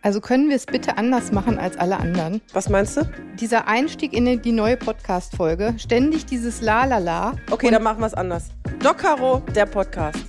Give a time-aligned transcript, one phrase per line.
[0.00, 2.40] Also können wir es bitte anders machen als alle anderen?
[2.52, 3.02] Was meinst du?
[3.40, 7.34] Dieser Einstieg in die neue Podcast-Folge, ständig dieses La La La.
[7.50, 8.50] Okay, dann machen wir es anders.
[8.80, 10.20] Doc Caro, der Podcast.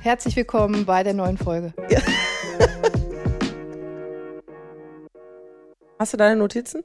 [0.00, 1.72] Herzlich willkommen bei der neuen Folge.
[1.88, 2.00] Ja.
[5.98, 6.84] Hast du deine Notizen?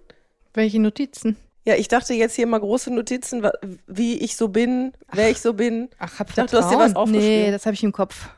[0.54, 1.36] Welche Notizen?
[1.66, 3.46] Ja, ich dachte jetzt hier mal große Notizen,
[3.86, 5.90] wie ich so bin, wer ich so bin.
[6.00, 7.12] Ach, hab Ich dachte, du hast dir was Vertrauen.
[7.12, 7.52] Nee, aufgeschrieben.
[7.52, 8.30] das habe ich im Kopf.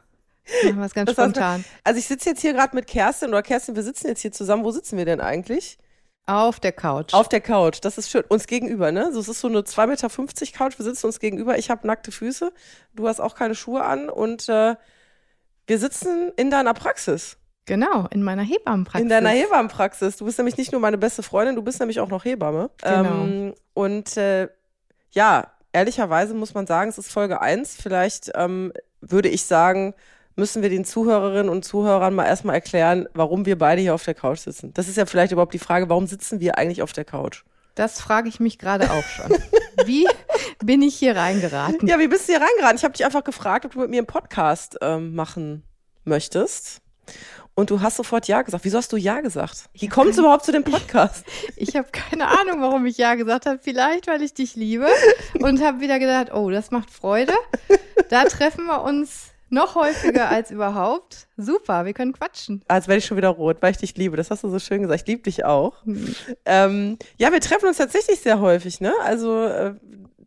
[0.64, 1.64] Machen wir es ganz Das spontan.
[1.84, 4.64] Also ich sitze jetzt hier gerade mit Kerstin oder Kerstin, wir sitzen jetzt hier zusammen.
[4.64, 5.78] Wo sitzen wir denn eigentlich?
[6.28, 7.14] Auf der Couch.
[7.14, 7.80] Auf der Couch.
[7.82, 8.24] Das ist schön.
[8.28, 9.12] Uns gegenüber, ne?
[9.12, 10.78] So, es ist so eine 2,50 Meter Couch.
[10.78, 11.58] Wir sitzen uns gegenüber.
[11.58, 12.54] Ich habe nackte Füße.
[12.94, 14.10] Du hast auch keine Schuhe an.
[14.10, 14.76] Und äh,
[15.68, 17.38] wir sitzen in deiner Praxis.
[17.66, 19.02] genau, in meiner Hebammenpraxis.
[19.02, 20.18] In deiner Hebammenpraxis.
[20.18, 22.70] Du bist nämlich nicht nur meine beste Freundin, du bist nämlich auch noch Hebamme.
[22.82, 23.24] Genau.
[23.24, 24.48] Ähm, und äh,
[25.12, 27.76] ja, ehrlicherweise muss man sagen, es ist Folge 1.
[27.82, 29.94] Vielleicht ähm, würde ich sagen,
[30.36, 34.16] müssen wir den Zuhörerinnen und Zuhörern mal erstmal erklären, warum wir beide hier auf der
[34.16, 34.74] Couch sitzen.
[34.74, 37.44] Das ist ja vielleicht überhaupt die Frage, warum sitzen wir eigentlich auf der Couch?
[37.76, 39.32] Das frage ich mich gerade auch schon.
[39.86, 40.06] Wie
[40.64, 41.88] bin ich hier reingeraten?
[41.88, 42.78] Ja, wie bist du hier reingeraten?
[42.78, 45.64] Ich habe dich einfach gefragt, ob du mit mir einen Podcast ähm, machen
[46.04, 46.82] möchtest.
[47.56, 48.64] Und du hast sofort Ja gesagt.
[48.64, 49.70] Wieso hast du Ja gesagt?
[49.74, 51.26] Wie kommt es überhaupt zu dem Podcast?
[51.56, 53.60] Ich habe keine Ahnung, warum ich ja gesagt habe.
[53.62, 54.88] Vielleicht, weil ich dich liebe.
[55.40, 57.34] Und habe wieder gedacht, oh, das macht Freude.
[58.10, 61.28] Da treffen wir uns noch häufiger als überhaupt.
[61.38, 62.64] Super, wir können quatschen.
[62.68, 64.18] Als werde ich schon wieder rot, weil ich dich liebe.
[64.18, 65.02] Das hast du so schön gesagt.
[65.02, 65.84] Ich liebe dich auch.
[66.46, 68.94] Ähm, ja, wir treffen uns tatsächlich sehr häufig, ne?
[69.04, 69.76] Also äh,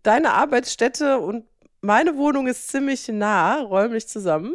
[0.03, 1.45] deine Arbeitsstätte und
[1.81, 4.55] meine Wohnung ist ziemlich nah, räumlich zusammen.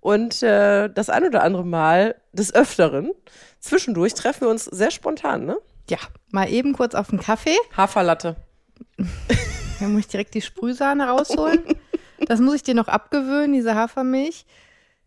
[0.00, 3.12] Und äh, das ein oder andere Mal des Öfteren,
[3.60, 5.58] zwischendurch treffen wir uns sehr spontan, ne?
[5.88, 5.98] Ja,
[6.30, 7.56] mal eben kurz auf den Kaffee.
[7.76, 8.36] Haferlatte.
[9.80, 11.62] Da muss ich direkt die Sprühsahne rausholen.
[12.26, 14.44] Das muss ich dir noch abgewöhnen, diese Hafermilch.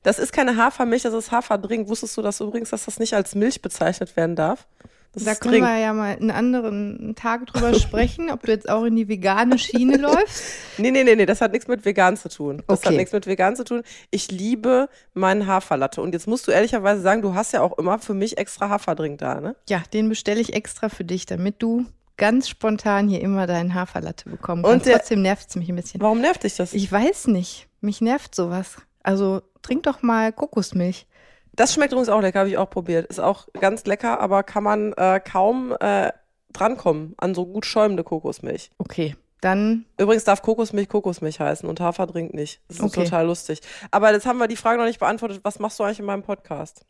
[0.04, 1.88] Das ist keine Hafermilch, das ist Haferdrink.
[1.88, 4.68] Wusstest du das übrigens, dass das nicht als Milch bezeichnet werden darf?
[5.14, 5.66] Das Da können Drink.
[5.68, 9.60] wir ja mal einen anderen Tag drüber sprechen, ob du jetzt auch in die vegane
[9.60, 10.42] Schiene läufst.
[10.78, 12.64] Nee, nee, nee, nee, das hat nichts mit vegan zu tun.
[12.68, 12.96] Das hat Okay.
[12.98, 13.84] nichts mit vegan zu tun.
[14.10, 16.02] Ich liebe meinen Haferlatte.
[16.02, 19.18] Und jetzt musst du ehrlicherweise sagen, du hast ja auch immer für mich extra Haferdrink
[19.20, 19.56] da, ne?
[19.70, 21.86] Ja, den bestelle ich extra für dich, damit du
[22.22, 24.86] ganz spontan hier immer deinen Haferlatte bekommen Und kannst.
[24.86, 26.00] der- Trotzdem nervt es mich ein bisschen.
[26.02, 26.74] Warum nervt dich das?
[26.74, 27.68] Ich weiß nicht.
[27.82, 28.78] Mich nervt sowas.
[29.04, 31.08] Also trink doch mal Kokosmilch.
[31.54, 33.08] Das schmeckt übrigens auch lecker, habe ich auch probiert.
[33.08, 36.14] Ist auch ganz lecker, aber kann man äh, kaum äh,
[36.54, 38.70] drankommen an so gut schäumende Kokosmilch.
[38.78, 42.62] Okay, dann Übrigens darf Kokosmilch Kokosmilch heißen und Haferdrink nicht.
[42.68, 43.04] Das ist Okay.
[43.04, 43.60] total lustig.
[43.90, 45.40] Aber jetzt haben wir die Frage noch nicht beantwortet.
[45.44, 46.86] Was machst du eigentlich in meinem Podcast?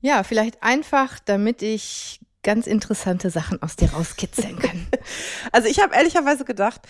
[0.00, 4.86] ja, vielleicht einfach, damit ich ganz interessante Sachen aus dir rauskitzeln kann.
[5.52, 6.80] Also ich habe ehrlicherweise gedacht,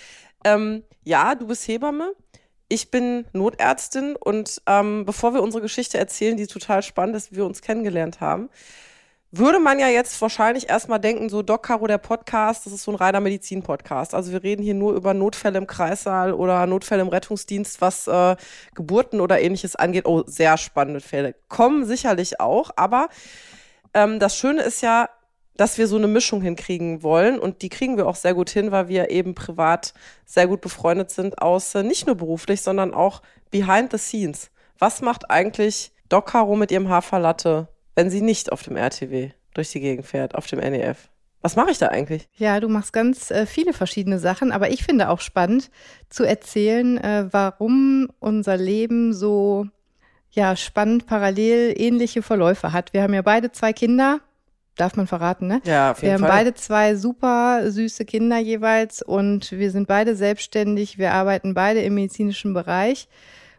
[0.44, 2.12] ähm, ja, du bist Hebamme.
[2.68, 7.36] Ich bin Notärztin und ähm, bevor wir unsere Geschichte erzählen, die total spannend ist, wie
[7.36, 8.48] wir uns kennengelernt haben,
[9.36, 12.92] würde man ja jetzt wahrscheinlich erstmal denken, so Doc Caro, der Podcast, das ist so
[12.92, 14.14] ein reiner Medizin-Podcast.
[14.14, 18.36] Also wir reden hier nur über Notfälle im Kreissaal oder Notfälle im Rettungsdienst, was äh,
[18.74, 20.06] Geburten oder ähnliches angeht.
[20.06, 21.34] Oh, sehr spannende Fälle.
[21.48, 23.08] Kommen sicherlich auch, aber
[23.92, 25.08] ähm, das Schöne ist ja,
[25.56, 28.72] dass wir so eine Mischung hinkriegen wollen und die kriegen wir auch sehr gut hin,
[28.72, 29.94] weil wir eben privat
[30.24, 34.50] sehr gut befreundet sind, aus nicht nur beruflich, sondern auch behind the scenes.
[34.78, 39.70] Was macht eigentlich Doc Caro mit ihrem Haferlatte, wenn sie nicht auf dem RTW durch
[39.70, 41.08] die Gegend fährt, auf dem NEF?
[41.40, 42.26] Was mache ich da eigentlich?
[42.36, 45.70] Ja, du machst ganz äh, viele verschiedene Sachen, aber ich finde auch spannend
[46.08, 49.66] zu erzählen, äh, warum unser Leben so
[50.30, 52.94] ja spannend parallel ähnliche Verläufe hat.
[52.94, 54.20] Wir haben ja beide zwei Kinder,
[54.76, 55.60] darf man verraten, ne?
[55.64, 60.98] Ja, auf Wir haben beide zwei super süße Kinder jeweils und wir sind beide selbstständig.
[60.98, 63.08] Wir arbeiten beide im medizinischen Bereich.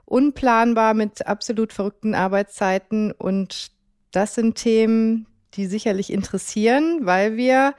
[0.06, 3.72] Unplanbar mit absolut verrückten Arbeitszeiten und
[4.12, 5.26] das sind Themen,
[5.56, 7.74] die sicherlich interessieren, weil wir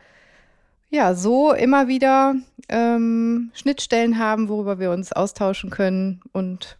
[0.89, 2.35] ja so immer wieder
[2.69, 6.77] ähm, Schnittstellen haben, worüber wir uns austauschen können und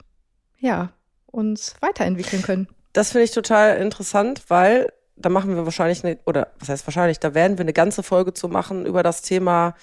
[0.59, 0.91] ja,
[1.27, 2.69] uns weiterentwickeln können.
[2.93, 7.19] Das finde ich total interessant, weil da machen wir wahrscheinlich eine, oder was heißt wahrscheinlich,
[7.19, 9.75] da werden wir eine ganze Folge zu machen über das Thema,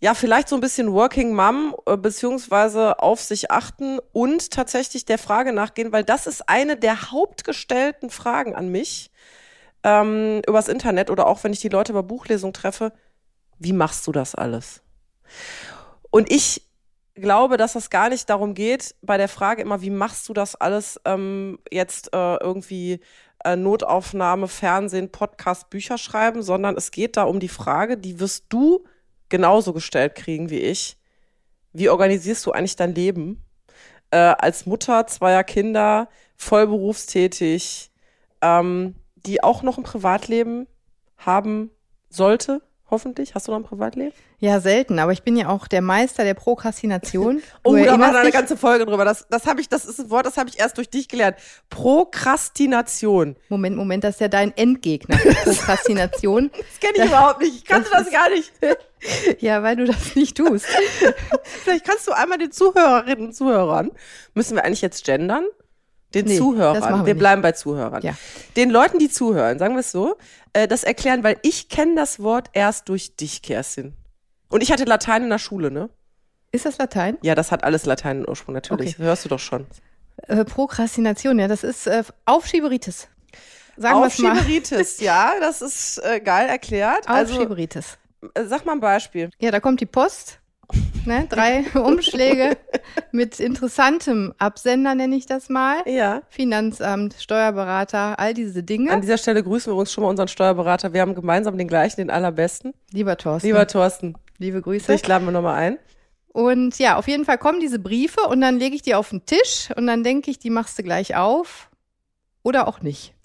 [0.00, 5.18] ja, vielleicht so ein bisschen Working Mom, äh, beziehungsweise auf sich achten und tatsächlich der
[5.18, 9.10] Frage nachgehen, weil das ist eine der hauptgestellten Fragen an mich
[9.82, 12.92] ähm, übers Internet oder auch wenn ich die Leute bei Buchlesung treffe.
[13.58, 14.82] Wie machst du das alles?
[16.10, 16.62] Und ich
[17.14, 20.56] glaube, dass es gar nicht darum geht, bei der Frage immer, wie machst du das
[20.56, 23.00] alles ähm, jetzt äh, irgendwie
[23.44, 28.46] äh, Notaufnahme, Fernsehen, Podcast, Bücher schreiben, sondern es geht da um die Frage, die wirst
[28.48, 28.84] du
[29.28, 30.96] genauso gestellt kriegen wie ich.
[31.72, 33.44] Wie organisierst du eigentlich dein Leben?
[34.10, 37.90] Äh, als Mutter zweier Kinder, vollberufstätig,
[38.42, 40.66] ähm, die auch noch ein Privatleben
[41.16, 41.70] haben
[42.10, 42.62] sollte,
[42.94, 43.34] hoffentlich.
[43.34, 44.12] Hast du noch ein Privatleben?
[44.38, 47.42] Ja, selten, aber ich bin ja auch der Meister der Prokrastination.
[47.66, 49.04] Oh, da war da eine ganze Folge drüber.
[49.04, 51.36] Das, das habe ich, das ist ein Wort, das habe ich erst durch dich gelernt.
[51.70, 53.36] Prokrastination.
[53.48, 55.16] Moment, Moment, das ist ja dein Endgegner.
[55.44, 56.50] Prokrastination.
[56.52, 57.56] Das kenne ich überhaupt nicht.
[57.56, 58.52] Ich kannte das gar nicht.
[59.40, 60.64] Ja, weil du das nicht tust.
[61.62, 63.90] Vielleicht kannst du einmal den Zuhörerinnen und Zuhörern,
[64.32, 65.44] müssen wir eigentlich jetzt gendern?
[66.14, 67.00] Den Nee, Zuhörern.
[67.00, 68.02] wir wir bleiben bei Zuhörern.
[68.02, 68.14] Ja.
[68.56, 70.16] Den Leuten, die zuhören, sagen wir es so,
[70.52, 73.94] äh, das erklären, weil ich kenne das Wort erst durch dich, Kerstin.
[74.48, 75.90] Und ich hatte Latein in der Schule, ne?
[76.52, 77.18] Ist das Latein?
[77.22, 78.94] Ja, das hat alles Latein in Ursprung, natürlich.
[78.94, 79.02] Okay.
[79.02, 79.66] Hörst du doch schon.
[80.28, 83.08] Äh, Prokrastination, ja, das ist äh, Aufschieberitis.
[83.76, 84.30] Sagen wir es mal.
[84.32, 87.08] Aufschieberitis, ja, das ist äh, geil erklärt.
[87.08, 87.98] Also, Aufschieberitis.
[88.34, 89.30] äh, sag mal ein Beispiel.
[89.40, 90.38] Ja, da kommt die Post.
[91.06, 92.56] Ne, drei Umschläge
[93.12, 95.76] mit interessantem Absender, nenne ich das mal.
[95.86, 96.22] Ja.
[96.30, 98.90] Finanzamt, Steuerberater, all diese Dinge.
[98.90, 100.92] An dieser Stelle grüßen wir uns schon mal unseren Steuerberater.
[100.92, 102.72] Wir haben gemeinsam den gleichen, den allerbesten.
[102.90, 104.92] Lieber Thorsten, Lieber Thorsten, liebe Grüße.
[104.92, 105.78] dich laden wir nochmal ein.
[106.28, 109.24] Und ja, auf jeden Fall kommen diese Briefe und dann lege ich die auf den
[109.24, 111.70] Tisch und dann denke ich, die machst du gleich auf
[112.42, 113.14] oder auch nicht.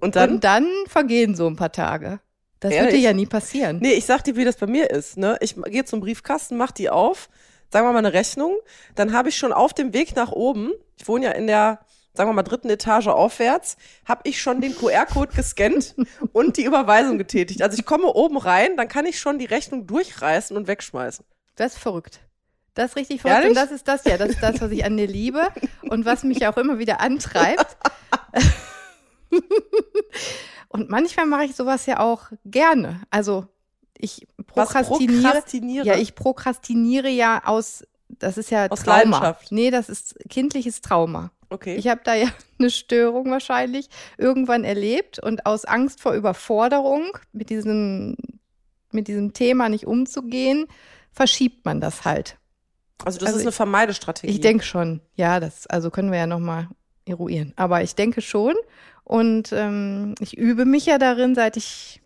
[0.00, 0.30] Und dann?
[0.32, 2.20] Und dann vergehen so ein paar Tage.
[2.60, 3.02] Das wird dir Ehrlich?
[3.02, 3.78] ja nie passieren.
[3.80, 5.16] Nee, ich sag dir, wie das bei mir ist.
[5.16, 5.36] Ne?
[5.40, 7.28] Ich gehe zum Briefkasten, mach die auf,
[7.72, 8.56] sagen wir mal eine Rechnung.
[8.94, 11.80] Dann habe ich schon auf dem Weg nach oben, ich wohne ja in der,
[12.14, 15.94] sagen wir mal, dritten Etage aufwärts, habe ich schon den QR-Code gescannt
[16.32, 17.62] und die Überweisung getätigt.
[17.62, 21.24] Also ich komme oben rein, dann kann ich schon die Rechnung durchreißen und wegschmeißen.
[21.54, 22.20] Das ist verrückt.
[22.74, 23.42] Das ist richtig verrückt.
[23.44, 23.50] Ehrlich?
[23.50, 25.48] Und das ist das ja, das ist das, was ich an dir liebe
[25.82, 27.76] und was mich auch immer wieder antreibt.
[30.68, 33.02] und manchmal mache ich sowas ja auch gerne.
[33.10, 33.46] Also
[33.96, 35.22] ich prokrastiniere.
[35.22, 35.86] prokrastiniere?
[35.86, 38.96] Ja, ich prokrastiniere ja aus, das ist ja Aus Trauma.
[38.98, 39.52] Leidenschaft.
[39.52, 41.30] Nee, das ist kindliches Trauma.
[41.50, 41.76] Okay.
[41.76, 42.28] Ich habe da ja
[42.58, 48.16] eine Störung wahrscheinlich irgendwann erlebt und aus Angst vor Überforderung mit diesem,
[48.92, 50.66] mit diesem Thema nicht umzugehen,
[51.10, 52.36] verschiebt man das halt.
[53.04, 54.32] also das also ist eine Vermeidestrategie.
[54.32, 56.68] Ich denke schon, ja, das also können wir ja nochmal
[57.06, 57.54] eruieren.
[57.56, 58.54] Aber ich denke schon
[59.08, 62.02] und ähm, ich übe mich ja darin, seit ich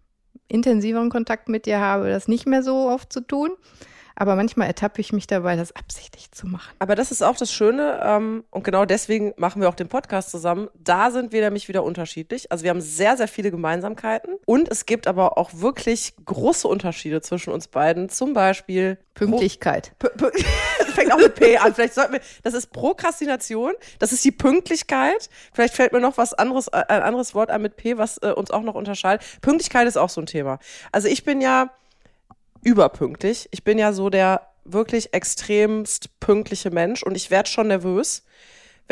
[0.46, 3.50] intensiveren Kontakt mit dir habe, das nicht mehr so oft zu tun.
[4.14, 6.72] Aber manchmal ertappe ich mich dabei, das absichtlich zu machen.
[6.78, 10.30] Aber das ist auch das Schöne ähm, und genau deswegen machen wir auch den Podcast
[10.30, 10.68] zusammen.
[10.78, 12.52] Da sind wir nämlich wieder unterschiedlich.
[12.52, 17.20] Also wir haben sehr, sehr viele Gemeinsamkeiten und es gibt aber auch wirklich große Unterschiede
[17.22, 18.10] zwischen uns beiden.
[18.10, 19.92] Zum Beispiel Pünktlichkeit.
[19.98, 20.26] P P
[20.94, 21.74] fängt auch mit P an.
[21.74, 25.28] Vielleicht sollten wir, das ist Prokrastination, das ist die Pünktlichkeit.
[25.52, 28.32] Vielleicht fällt mir noch was anderes, äh, ein anderes Wort an mit P, was äh,
[28.32, 29.24] uns auch noch unterscheidet.
[29.40, 30.58] Pünktlichkeit ist auch so ein Thema.
[30.90, 31.70] Also ich bin ja
[32.62, 33.48] überpünktlich.
[33.50, 38.22] Ich bin ja so der wirklich extremst pünktliche Mensch und ich werde schon nervös,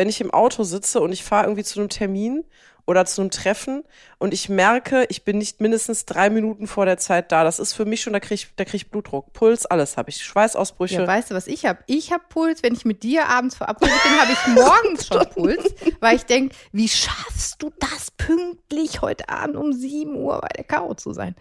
[0.01, 2.45] wenn ich im Auto sitze und ich fahre irgendwie zu einem Termin
[2.87, 3.85] oder zu einem Treffen
[4.19, 7.45] und ich merke, ich bin nicht mindestens drei Minuten vor der Zeit da.
[7.45, 10.09] Das ist für mich schon, da kriege ich, da krieg ich Blutdruck, Puls, alles habe
[10.09, 11.03] ich, Schweißausbrüche.
[11.03, 11.81] Ja, weißt du, was ich habe?
[11.85, 15.75] Ich habe Puls, wenn ich mit dir abends verabredet bin, habe ich morgens schon Puls,
[16.01, 20.65] weil ich denke, wie schaffst du das pünktlich heute Abend um 7 Uhr bei der
[20.65, 21.37] Karo zu sein?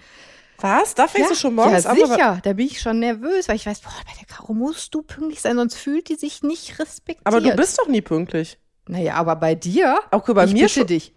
[0.61, 0.95] Was?
[0.95, 1.95] Da fängst ja, du schon morgens ja, an?
[1.97, 2.39] sicher.
[2.43, 5.41] Da bin ich schon nervös, weil ich weiß, boah, bei der Karo musst du pünktlich
[5.41, 7.25] sein, sonst fühlt die sich nicht respektiert.
[7.27, 8.57] Aber du bist doch nie pünktlich.
[8.87, 10.87] Naja, aber bei dir, Auch bei ich mir bitte schon.
[10.87, 11.13] dich.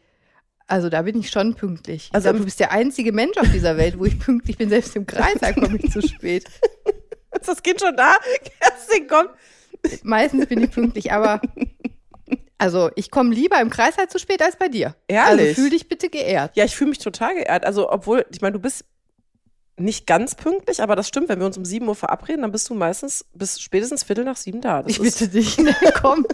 [0.67, 2.09] Also da bin ich schon pünktlich.
[2.13, 4.69] Also Also im- du bist der einzige Mensch auf dieser Welt, wo ich pünktlich bin.
[4.69, 6.45] Selbst im Kreis, komme ich zu spät.
[7.39, 8.15] Ist das Kind schon da?
[8.61, 9.27] Kerstin, komm.
[10.03, 11.41] Meistens bin ich pünktlich, aber
[12.59, 14.95] also ich komme lieber im Kreis halt zu spät als bei dir.
[15.09, 15.49] Ehrlich?
[15.49, 16.57] Also fühl dich bitte geehrt.
[16.57, 17.65] Ja, ich fühle mich total geehrt.
[17.65, 18.85] Also, obwohl, ich meine, du bist
[19.79, 21.29] nicht ganz pünktlich, aber das stimmt.
[21.29, 24.37] Wenn wir uns um 7 Uhr verabreden, dann bist du meistens bis spätestens Viertel nach
[24.37, 24.83] sieben da.
[24.83, 26.27] Das Ich bitte dich, ne, komm,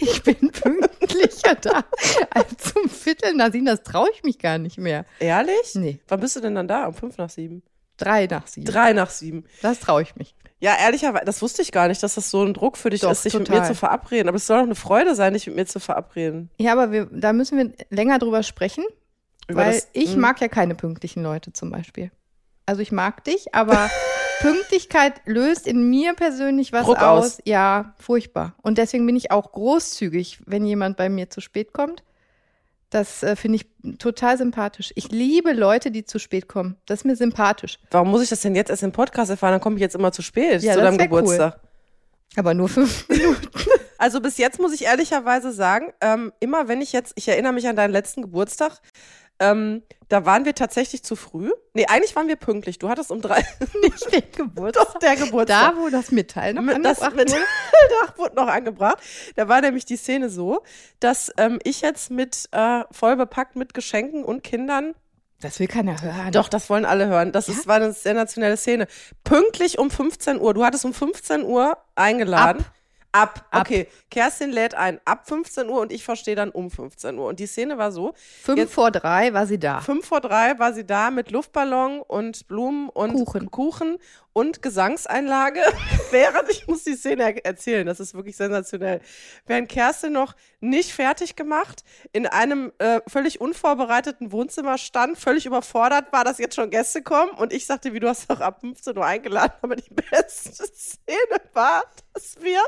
[0.00, 1.84] ich bin pünktlicher da
[2.30, 3.66] als zum Viertel nach sieben.
[3.66, 5.04] Das traue ich mich gar nicht mehr.
[5.20, 5.74] Ehrlich?
[5.74, 6.86] Nee, Wann bist du denn dann da?
[6.86, 7.62] Um fünf nach sieben?
[7.98, 8.64] drei nach sieben.
[8.66, 9.44] Drei nach sieben.
[9.60, 10.34] Das traue ich mich.
[10.60, 13.10] Ja, ehrlicherweise, das wusste ich gar nicht, dass das so ein Druck für dich Doch,
[13.10, 13.62] ist, sich mit total.
[13.62, 14.28] mir zu verabreden.
[14.28, 16.48] Aber es soll doch eine Freude sein, dich mit mir zu verabreden.
[16.58, 18.84] Ja, aber wir, da müssen wir länger drüber sprechen,
[19.48, 20.20] Über weil das- ich Mhm.
[20.20, 22.10] mag ja keine pünktlichen Leute zum Beispiel.
[22.68, 23.90] Also ich mag dich, aber
[24.40, 26.98] Pünktlichkeit löst in mir persönlich was aus.
[26.98, 27.38] aus.
[27.44, 28.54] Ja, furchtbar.
[28.62, 32.02] Und deswegen bin ich auch großzügig, wenn jemand bei mir zu spät kommt.
[32.90, 34.92] Das äh, finde ich total sympathisch.
[34.96, 36.76] Ich liebe Leute, die zu spät kommen.
[36.86, 37.78] Das ist mir sympathisch.
[37.90, 39.52] Warum muss ich das denn jetzt erst im Podcast erfahren?
[39.52, 41.20] Dann komme ich jetzt immer zu spät Ja, zu das deinem wär cool.
[41.22, 41.60] Geburtstag.
[42.36, 43.48] Aber nur fünf Minuten.
[43.96, 47.66] Also bis jetzt muss ich ehrlicherweise sagen, ähm, immer wenn ich jetzt, ich erinnere mich
[47.66, 48.80] an deinen letzten Geburtstag,
[49.40, 51.50] ähm, da waren wir tatsächlich zu früh.
[51.74, 52.78] Nee, eigentlich waren wir pünktlich.
[52.78, 53.44] Du hattest um drei.
[53.82, 54.86] Nicht den Geburtstag.
[54.86, 55.74] Doch, der Geburtstag.
[55.74, 57.24] Da, wo das Metall noch das angebracht wurde.
[57.90, 58.98] Metalldach wurde noch angebracht.
[59.36, 60.62] Da war nämlich die Szene so,
[61.00, 64.94] dass ähm, ich jetzt mit äh, voll bepackt mit Geschenken und Kindern
[65.40, 66.32] Das will keiner hören.
[66.32, 67.32] Doch, das wollen alle hören.
[67.32, 67.52] Das Ja?
[67.52, 68.86] ist, war eine sensationelle Szene.
[69.24, 70.54] Pünktlich um 15 Uhr.
[70.54, 72.60] Du hattest um 15 Uhr eingeladen.
[72.64, 72.72] Ab.
[73.10, 73.46] Ab.
[73.52, 73.88] Okay.
[74.10, 77.26] Kerstin lädt ein ab 15 Uhr und ich verstehe dann um 15 Uhr.
[77.28, 78.12] Und die Szene war so:
[78.42, 79.80] Fünf jetzt- vor drei war sie da.
[79.80, 83.50] fünf vor drei war sie da mit Luftballon und Blumen und Kuchen.
[83.50, 83.98] Kuchen
[84.38, 85.60] und Gesangseinlage.
[86.12, 89.00] Während ich muss die Szene er erzählen, das ist wirklich sensationell.
[89.46, 96.12] Während Kerstin noch nicht fertig gemacht, in einem äh, völlig unvorbereiteten Wohnzimmer stand, völlig überfordert
[96.12, 97.32] war, dass jetzt schon Gäste kommen.
[97.32, 101.40] Und ich sagte, wie du hast doch ab 15 Uhr eingeladen, aber die beste Szene
[101.52, 101.82] war,
[102.14, 102.62] dass wir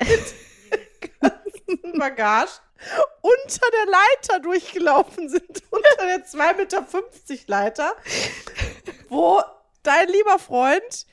[0.00, 0.34] mit
[1.98, 2.60] Bagage
[3.22, 6.84] unter der Leiter durchgelaufen sind, unter der 2,50 Meter
[7.46, 7.96] Leiter,
[9.08, 9.42] wo
[9.82, 11.06] dein lieber Freund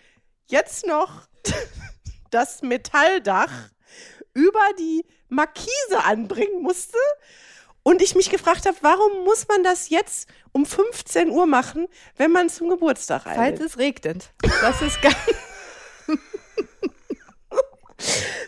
[0.47, 1.27] jetzt noch
[2.31, 3.51] das Metalldach
[4.33, 6.97] über die Markise anbringen musste.
[7.83, 12.31] Und ich mich gefragt habe, warum muss man das jetzt um 15 Uhr machen, wenn
[12.33, 13.61] man zum Geburtstag Falls einlädt?
[13.61, 14.33] es regnet.
[14.61, 15.15] Das ist ganz.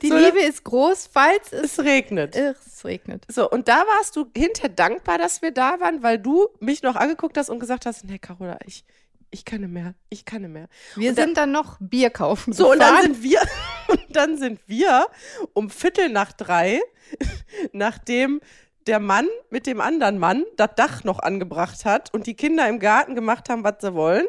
[0.01, 2.35] Die So, Liebe ist groß, falls es, Es regnet.
[2.35, 3.25] es regnet.
[3.29, 6.95] So, und da warst du hinterher dankbar, dass wir da waren, weil du mich noch
[6.95, 8.83] angeguckt hast und gesagt hast, nee, Carola, ich,
[9.31, 10.67] ich kann nicht mehr, ich kann nicht mehr.
[10.95, 12.53] Wir Und da- sind dann noch Bier kaufen.
[12.53, 13.13] So, und dann gefahren.
[13.13, 13.41] sind wir,
[13.87, 15.05] und dann sind wir
[15.53, 16.81] um Viertel nach drei,
[17.71, 18.41] nachdem
[18.87, 22.79] der Mann mit dem anderen Mann das Dach noch angebracht hat und die Kinder im
[22.79, 24.25] Garten gemacht haben, was sie wollen,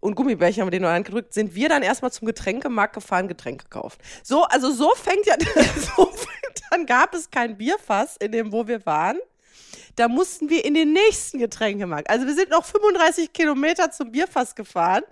[0.00, 3.64] und Gummibärchen haben wir den noch angedrückt, sind wir dann erstmal zum Getränkemarkt gefahren, Getränke
[3.64, 4.00] gekauft.
[4.22, 5.34] So, also so fängt ja,
[5.96, 9.16] so fängt, dann gab es kein Bierfass in dem, wo wir waren.
[9.96, 12.10] Da mussten wir in den nächsten Getränkemarkt.
[12.10, 15.02] Also wir sind noch 35 Kilometer zum Bierfass gefahren,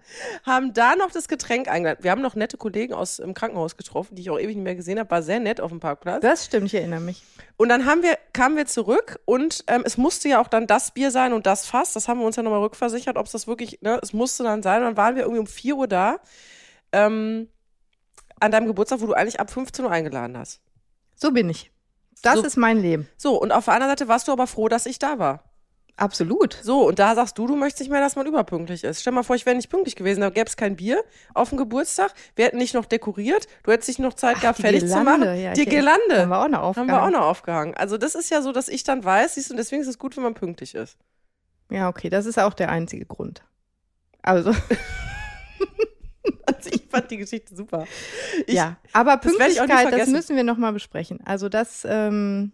[0.44, 2.02] haben da noch das Getränk eingeladen.
[2.02, 4.74] Wir haben noch nette Kollegen aus dem Krankenhaus getroffen, die ich auch ewig nicht mehr
[4.74, 5.10] gesehen habe.
[5.10, 6.22] War sehr nett auf dem Parkplatz.
[6.22, 7.22] Das stimmt, ich erinnere mich.
[7.56, 10.92] Und dann haben wir, kamen wir zurück und ähm, es musste ja auch dann das
[10.92, 11.92] Bier sein und das Fass.
[11.92, 14.62] Das haben wir uns ja nochmal rückversichert, ob es das wirklich, ne, es musste dann
[14.62, 14.78] sein.
[14.78, 16.18] Und dann waren wir irgendwie um 4 Uhr da,
[16.90, 17.48] ähm,
[18.40, 20.60] an deinem Geburtstag, wo du eigentlich ab 15 Uhr eingeladen hast.
[21.14, 21.70] So bin ich.
[22.22, 22.44] Das So.
[22.44, 23.08] ist mein Leben.
[23.16, 25.44] So, und auf der anderen Seite warst du aber froh, dass ich da war.
[25.96, 26.58] Absolut.
[26.62, 29.02] So, und da sagst du, du möchtest nicht mehr, dass man überpünktlich ist.
[29.02, 31.58] Stell mal vor, ich wäre nicht pünktlich gewesen, da gäbe es kein Bier auf dem
[31.58, 32.14] Geburtstag.
[32.34, 35.26] Wir hätten nicht noch dekoriert, du hättest nicht noch Zeit gehabt, die fertig zu Girlande,
[35.26, 35.40] machen.
[35.40, 36.90] ja, die Girlande Haben wir auch noch haben aufgehangen.
[36.94, 37.74] wir auch noch aufgehangen.
[37.74, 39.98] Also das ist ja so, dass ich dann weiß, siehst du, und deswegen ist es
[39.98, 40.96] gut, wenn man pünktlich ist.
[41.70, 43.42] Ja, okay, das ist auch der einzige Grund.
[44.22, 44.52] Also,
[46.92, 47.86] fand die Geschichte super.
[48.46, 48.76] Ich, ja.
[48.92, 50.12] Aber das Pünktlichkeit, das vergessen.
[50.12, 51.20] müssen wir nochmal besprechen.
[51.24, 52.52] Also, das, ähm,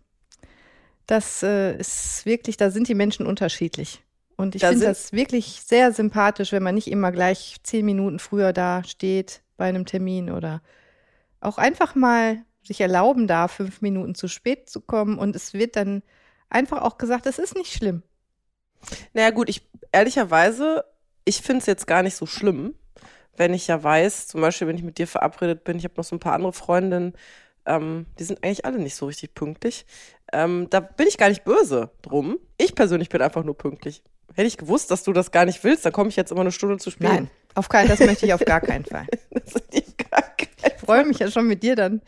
[1.06, 4.02] das äh, ist wirklich, da sind die Menschen unterschiedlich.
[4.36, 8.20] Und ich Da finde das wirklich sehr sympathisch, wenn man nicht immer gleich zehn Minuten
[8.20, 10.62] früher da steht bei einem Termin oder
[11.40, 15.18] auch einfach mal sich erlauben darf, fünf Minuten zu spät zu kommen.
[15.18, 16.02] Und es wird dann
[16.50, 18.02] einfach auch gesagt, es ist nicht schlimm.
[19.12, 20.84] Naja gut, ich ehrlicherweise,
[21.24, 22.74] ich finde es jetzt gar nicht so schlimm,
[23.38, 26.04] wenn ich ja weiß, zum Beispiel, wenn ich mit dir verabredet bin, ich habe noch
[26.04, 27.14] so ein paar andere Freundinnen,
[27.66, 29.86] ähm, die sind eigentlich alle nicht so richtig pünktlich.
[30.32, 32.38] Ähm, da bin ich gar nicht böse drum.
[32.58, 34.02] Ich persönlich bin einfach nur pünktlich.
[34.34, 36.52] Hätte ich gewusst, dass du das gar nicht willst, dann komme ich jetzt immer eine
[36.52, 37.08] Stunde zu spät.
[37.08, 39.06] Nein, auf keinen, das möchte ich auf gar keinen Fall.
[39.98, 42.02] Kein Ich freue mich ja schon mit dir dann,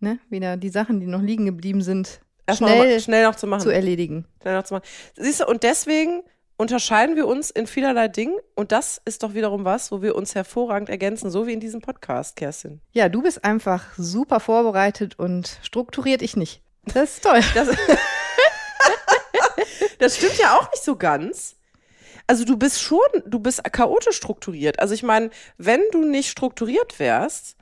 [0.00, 3.46] ne, wieder die Sachen, die noch liegen geblieben sind, Erstmal schnell noch, schnell noch zu
[3.46, 3.60] machen.
[3.60, 4.24] zu erledigen.
[4.40, 4.84] schnell noch zu machen.
[5.16, 6.22] Siehst du, und deswegen
[6.58, 10.34] unterscheiden wir uns in vielerlei Dingen und das ist doch wiederum was, wo wir uns
[10.34, 12.80] hervorragend ergänzen, so wie in diesem Podcast, Kerstin.
[12.92, 16.60] Ja, du bist einfach super vorbereitet und strukturiert, ich nicht.
[16.84, 17.40] Das ist toll.
[17.54, 17.68] Das,
[19.98, 21.56] das stimmt ja auch nicht so ganz.
[22.26, 24.78] Also du bist schon, du bist chaotisch strukturiert.
[24.78, 27.56] Also ich meine, wenn du nicht strukturiert wärst,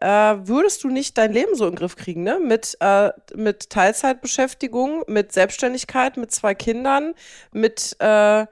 [0.00, 2.38] äh, würdest du nicht dein Leben so in den Griff kriegen, ne?
[2.38, 7.14] Mit, äh, mit Teilzeitbeschäftigung, mit Selbstständigkeit, mit zwei Kindern,
[7.52, 8.46] mit äh,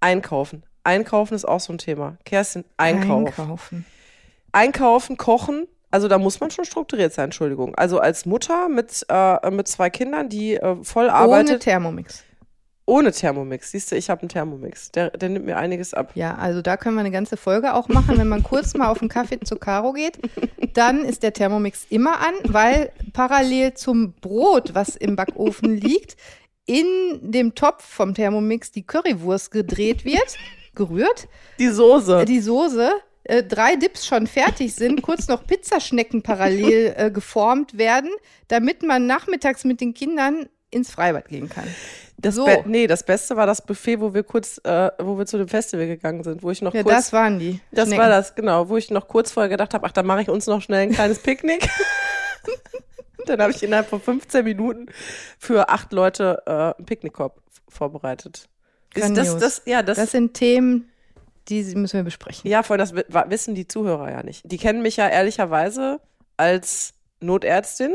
[0.00, 0.64] Einkaufen.
[0.84, 2.18] Einkaufen ist auch so ein Thema.
[2.24, 3.26] Kerstin, Einkaufen.
[3.26, 3.84] Einkaufen.
[4.52, 7.74] Einkaufen, kochen, also da muss man schon strukturiert sein, Entschuldigung.
[7.74, 12.24] Also als Mutter mit, äh, mit zwei Kindern, die äh, voll Ohne arbeitet, Thermomix.
[12.88, 13.70] Ohne, Thermomix.
[13.70, 14.90] Siehst du, ich habe einen Thermomix.
[14.92, 16.12] Der, der nimmt mir einiges ab.
[16.14, 18.16] Ja, also da können wir eine ganze Folge auch machen.
[18.16, 20.18] Wenn man kurz mal auf einen Kaffee zu Caro geht,
[20.74, 26.16] dann ist der Thermomix immer an, weil parallel zum Brot, was im Backofen liegt,
[26.64, 30.36] in dem Topf vom Thermomix die Currywurst gedreht wird,
[30.74, 31.28] gerührt.
[31.58, 32.24] Die Soße.
[32.24, 32.90] Die Soße
[33.24, 38.10] äh, drei Dips schon fertig sind, kurz noch Pizzaschnecken parallel äh, geformt werden,
[38.48, 41.64] damit man nachmittags mit den Kindern ins Freibad gehen kann.
[42.18, 42.44] Das So.
[42.44, 45.48] Be nee, das Beste war das Buffet, wo wir kurz, äh, wo wir zu dem
[45.48, 46.94] Festival gegangen sind, wo ich noch Ja, kurz.
[46.94, 47.60] das waren die.
[47.70, 48.02] das Schnecken.
[48.02, 50.46] war das, genau, wo ich noch kurz vorher gedacht habe, ach, dann mache ich uns
[50.46, 51.68] noch schnell ein kleines Picknick.
[53.26, 54.86] dann habe ich innerhalb von 15 Minuten
[55.38, 58.48] für acht Leute äh, einen Picknickkorb vorbereitet.
[58.94, 60.90] Ist das, das, ja, das, Das sind Themen,
[61.48, 62.50] die müssen wir besprechen.
[62.50, 64.42] ja, voll, das wi- wa- wissen die Zuhörer ja nicht.
[64.50, 66.00] Die kennen mich ja ehrlicherweise
[66.36, 67.94] als Notärztin,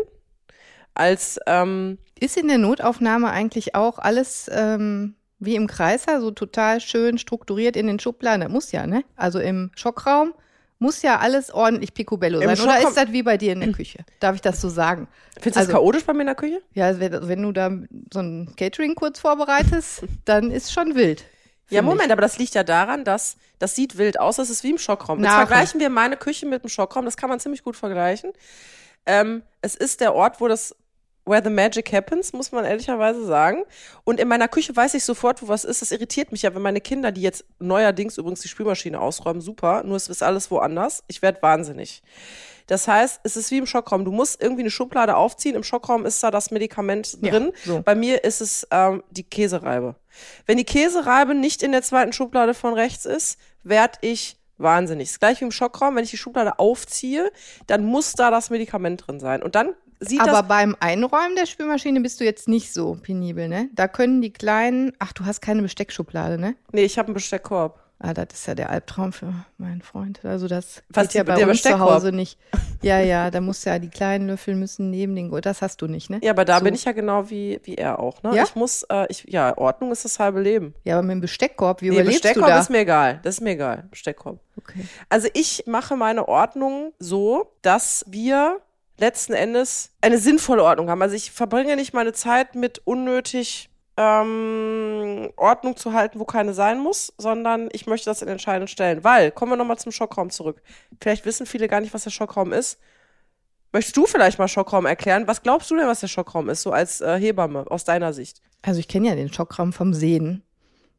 [0.93, 6.79] als ähm, Ist in der Notaufnahme eigentlich auch alles ähm, wie im Kreiser, so total
[6.79, 8.41] schön strukturiert in den Schubladen?
[8.41, 9.03] Das muss ja, ne?
[9.15, 10.34] Also im Schockraum
[10.79, 12.60] muss ja alles ordentlich picobello Im sein.
[12.60, 14.00] Oder Schockraum- ist das wie bei dir in der Küche?
[14.20, 15.08] Darf ich das so sagen?
[15.36, 16.62] Findest du Also- das chaotisch bei mir in der Küche?
[16.74, 17.72] Ja, wenn wenn du da
[18.13, 21.24] so ein Catering kurz vorbereitest, dann ist schon wild.
[21.70, 24.70] Ja, Moment, aber das liegt ja daran, dass das sieht wild aus, das ist wie
[24.72, 25.20] im Schockraum.
[25.20, 25.48] Jetzt Na, komm.
[25.48, 28.32] vergleichen wir meine Küche mit dem Schockraum, das kann man ziemlich gut vergleichen.
[29.05, 30.75] Ähm, es ist der Ort, wo das
[31.25, 33.63] Where the magic happens, muss man ehrlicherweise sagen.
[34.03, 35.81] Und in meiner Küche weiß ich sofort, wo was ist.
[35.81, 39.83] Das irritiert mich ja, wenn meine Kinder, die jetzt neuerdings übrigens die Spülmaschine ausräumen, super,
[39.83, 41.03] nur es ist alles woanders.
[41.07, 42.03] Ich werde wahnsinnig.
[42.67, 44.05] Das heißt, es ist wie im Schockraum.
[44.05, 45.55] Du musst irgendwie eine Schublade aufziehen.
[45.55, 47.51] Im Schockraum ist da das Medikament Ja, drin.
[47.65, 47.81] so.
[47.81, 49.95] Bei mir ist es ähm, die Käsereibe.
[50.45, 55.07] Wenn die Käsereibe nicht in der zweiten Schublade von rechts ist, werd ich wahnsinnig.
[55.09, 55.95] Das ist gleich wie im Schockraum.
[55.95, 57.31] Wenn ich die Schublade aufziehe,
[57.67, 59.43] dann muss da das Medikament drin sein.
[59.43, 59.73] Und dann
[60.10, 63.69] sieht Aber das beim Einräumen der Spülmaschine bist du jetzt nicht so penibel, ne?
[63.74, 66.55] Da können die kleinen, ach, du hast keine Besteckschublade, ne?
[66.72, 67.79] Nee, ich habe einen Besteckkorb.
[68.05, 70.25] Ah, das ist ja der Albtraum für meinen Freund.
[70.25, 71.89] Also das Was, geht ja bei der uns zu Besteckkorb?
[71.93, 72.38] Hause nicht.
[72.81, 76.10] Ja, ja, da muss ja die kleinen Löffel müssen neben den, das hast du nicht,
[76.10, 76.19] ne?
[76.22, 76.65] Ja, aber da So.
[76.65, 78.22] bin ich ja genau wie, wie er auch.
[78.22, 78.36] Ne?
[78.36, 78.43] Ja?
[78.43, 80.74] Ich muss, äh, ich, ja, Ordnung ist das halbe Leben.
[80.83, 82.60] Ja, aber mit dem Besteckkorb, wie Nee, überlebst Besteckkorb du da?
[82.60, 83.19] ist mir egal.
[83.24, 83.86] Das ist mir egal.
[83.89, 84.38] Besteckkorb.
[84.57, 84.86] okay.
[85.07, 88.57] Also ich mache meine Ordnung so, dass wir
[88.97, 91.01] letzten Endes eine sinnvolle Ordnung haben.
[91.01, 96.79] Also ich verbringe nicht meine Zeit mit unnötig ähm, Ordnung zu halten, wo keine sein
[96.79, 99.03] muss, sondern ich möchte das in entscheidenden Stellen.
[99.03, 100.62] Weil, kommen wir nochmal zum Schockraum zurück.
[101.01, 102.79] Vielleicht wissen viele gar nicht, was der Schockraum ist.
[103.71, 105.27] Möchtest du vielleicht mal Schockraum erklären?
[105.27, 108.41] Was glaubst du denn, was der Schockraum ist, so als äh, Hebamme aus deiner Sicht?
[108.62, 110.43] Also ich kenne ja den Schockraum vom Sehen.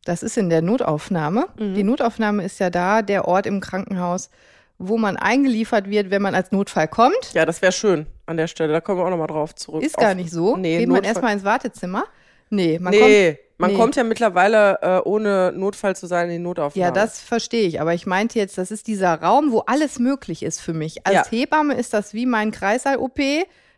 [0.04, 1.46] Das ist in der Notaufnahme.
[1.58, 1.74] Mhm.
[1.74, 4.28] Die Notaufnahme ist ja da der Ort im Krankenhaus,
[4.78, 7.32] wo man eingeliefert wird, wenn man als Notfall kommt.
[7.32, 8.72] Ja, das wäre schön an der Stelle.
[8.72, 9.82] Da kommen wir auch nochmal drauf zurück.
[9.82, 10.56] Ist gar nicht so.
[10.56, 12.04] Nee, Geht man Notfall- erstmal ins Wartezimmer?
[12.50, 13.04] Nee, man kommt.
[13.06, 13.76] nee, man nee.
[13.76, 16.87] kommt ja mittlerweile äh, ohne Notfall zu sein in die Notaufnahme.
[16.87, 17.80] Ja, das verstehe ich.
[17.80, 21.06] Aber ich meinte jetzt, das ist dieser Raum, wo alles möglich ist für mich.
[21.06, 21.24] Als Ja.
[21.30, 23.18] Hebamme ist das wie mein Kreißsaal-OP.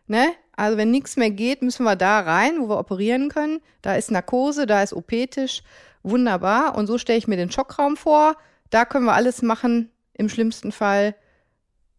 [0.08, 0.26] Ne?
[0.56, 3.60] Also wenn nichts mehr geht, müssen wir da rein, wo wir operieren können.
[3.82, 5.62] Da ist Narkose, da ist OP-Tisch.
[6.02, 6.76] Wunderbar.
[6.76, 8.36] Und so stelle ich mir den Schockraum vor.
[8.70, 11.14] Da können wir alles machen, im schlimmsten Fall,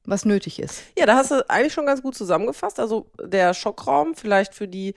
[0.06, 0.84] was nötig ist.
[0.98, 2.80] Ja, da hast du eigentlich schon ganz gut zusammengefasst.
[2.80, 4.94] Also der Schockraum vielleicht für die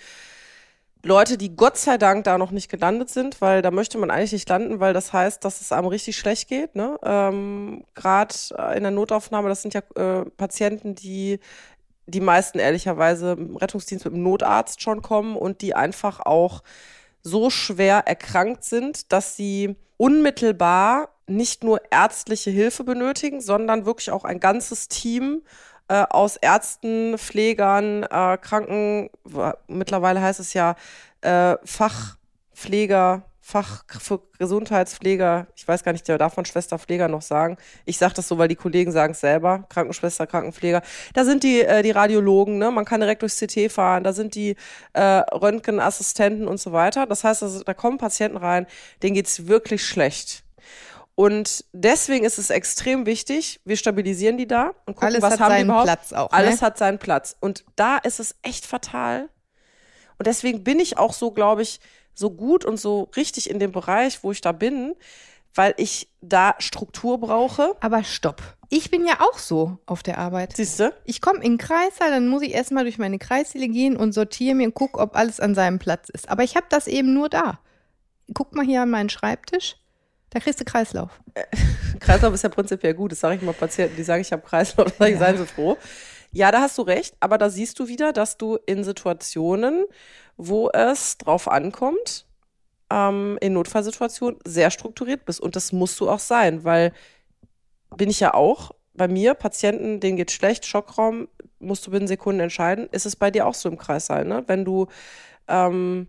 [1.02, 4.32] Leute, die Gott sei Dank da noch nicht gelandet sind, weil da möchte man eigentlich
[4.32, 6.76] nicht landen, weil das heißt, dass es einem richtig schlecht geht.
[6.76, 6.98] Ne?
[7.02, 11.40] Ähm, Gerade äh, in der Notaufnahme, das sind ja äh, Patienten, die
[12.06, 16.62] die meisten ehrlicherweise im Rettungsdienst mit dem Notarzt schon kommen und die einfach auch
[17.22, 24.24] so schwer erkrankt sind, dass sie unmittelbar nicht nur ärztliche Hilfe benötigen, sondern wirklich auch
[24.24, 25.42] ein ganzes Team
[25.88, 29.10] äh, aus Ärzten, Pflegern, äh, Kranken,
[29.66, 30.76] mittlerweile heißt es ja
[31.22, 37.22] äh, Fachpfleger, Fach für Gesundheitspfleger, ich weiß gar nicht, der darf man Schwester Pfleger noch
[37.22, 37.56] sagen.
[37.84, 40.82] Ich sage das so, weil die Kollegen sagen es selber, Krankenschwester, Krankenpfleger.
[41.14, 42.70] Da sind die, äh, die Radiologen, ne?
[42.70, 44.54] man kann direkt durchs CT fahren, da sind die
[44.92, 47.06] äh, Röntgenassistenten und so weiter.
[47.06, 48.66] Das heißt, also, da kommen Patienten rein,
[49.02, 50.44] denen geht's wirklich schlecht.
[51.20, 55.40] Und deswegen ist es extrem wichtig, wir stabilisieren die da und gucken, Alles was hat
[55.40, 55.84] haben die seinen überhaupt.
[55.84, 56.32] Platz auch.
[56.32, 56.66] Alles ne?
[56.66, 57.36] hat seinen Platz.
[57.40, 59.28] Und da ist es echt fatal.
[60.16, 61.78] Und deswegen bin ich auch so, glaube ich,
[62.14, 64.94] so gut und so richtig in dem Bereich, wo ich da bin,
[65.54, 67.76] weil ich da Struktur brauche.
[67.80, 68.40] Aber stopp.
[68.70, 70.56] Ich bin ja auch so auf der Arbeit.
[70.56, 70.90] Siehst du?
[71.04, 74.54] Ich komme in den Kreissaal, dann muss ich erstmal durch meine Kreissäle gehen und sortiere
[74.54, 76.30] mir und gucke, ob alles an seinem Platz ist.
[76.30, 77.60] Aber ich habe das eben nur da.
[78.32, 79.76] Guck mal hier an meinen Schreibtisch.
[80.30, 81.10] Da kriegst du Kreislauf.
[82.00, 83.12] Kreislauf ist ja prinzipiell gut.
[83.12, 85.26] Das sage ich mal Patienten, die sagen, ich habe Kreislauf, dann sage ich, Ja.
[85.26, 85.76] seien Sie froh.
[86.32, 89.84] Ja, da hast du recht, aber da siehst du wieder, dass du in Situationen,
[90.36, 92.26] wo es drauf ankommt,
[92.90, 95.40] ähm, in Notfallsituationen sehr strukturiert bist.
[95.40, 96.92] Und das musst du auch sein, weil
[97.96, 101.26] bin ich ja auch bei mir, Patienten, denen geht schlecht, Schockraum,
[101.58, 102.88] musst du binnen Sekunden entscheiden.
[102.92, 104.44] Ist es bei dir auch so im Kreis sein, ne?
[104.46, 104.86] Wenn du
[105.48, 106.06] ähm,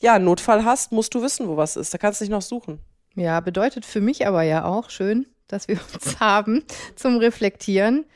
[0.00, 1.92] ja, einen Notfall hast, musst du wissen, wo was ist.
[1.92, 2.80] Da kannst du dich noch suchen.
[3.14, 6.64] Ja, bedeutet für mich aber ja auch schön das wir uns haben
[6.96, 8.06] zum Reflektieren.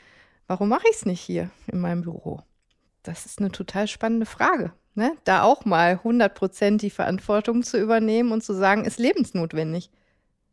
[0.46, 2.42] Warum mache ich es nicht hier in meinem Büro?
[3.02, 4.72] Das ist eine total spannende Frage.
[4.94, 5.12] Ne?
[5.24, 9.90] Da auch mal 100 Prozent die Verantwortung zu übernehmen und zu sagen, ist lebensnotwendig.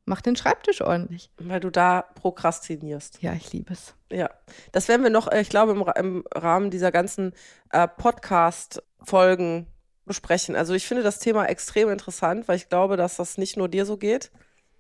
[0.06, 1.30] Mach den Schreibtisch ordentlich.
[1.38, 3.21] Weil du da prokrastinierst.
[3.21, 3.93] Ja, ich liebe es.
[4.12, 4.32] Ja,
[4.71, 7.34] das werden wir noch, äh, ich glaube, im, im Rahmen dieser ganzen
[7.69, 9.67] äh, Podcast-Folgen
[10.06, 10.56] besprechen.
[10.56, 13.86] Also ich finde das Thema extrem interessant, weil ich glaube, dass das nicht nur dir
[13.86, 14.32] so geht.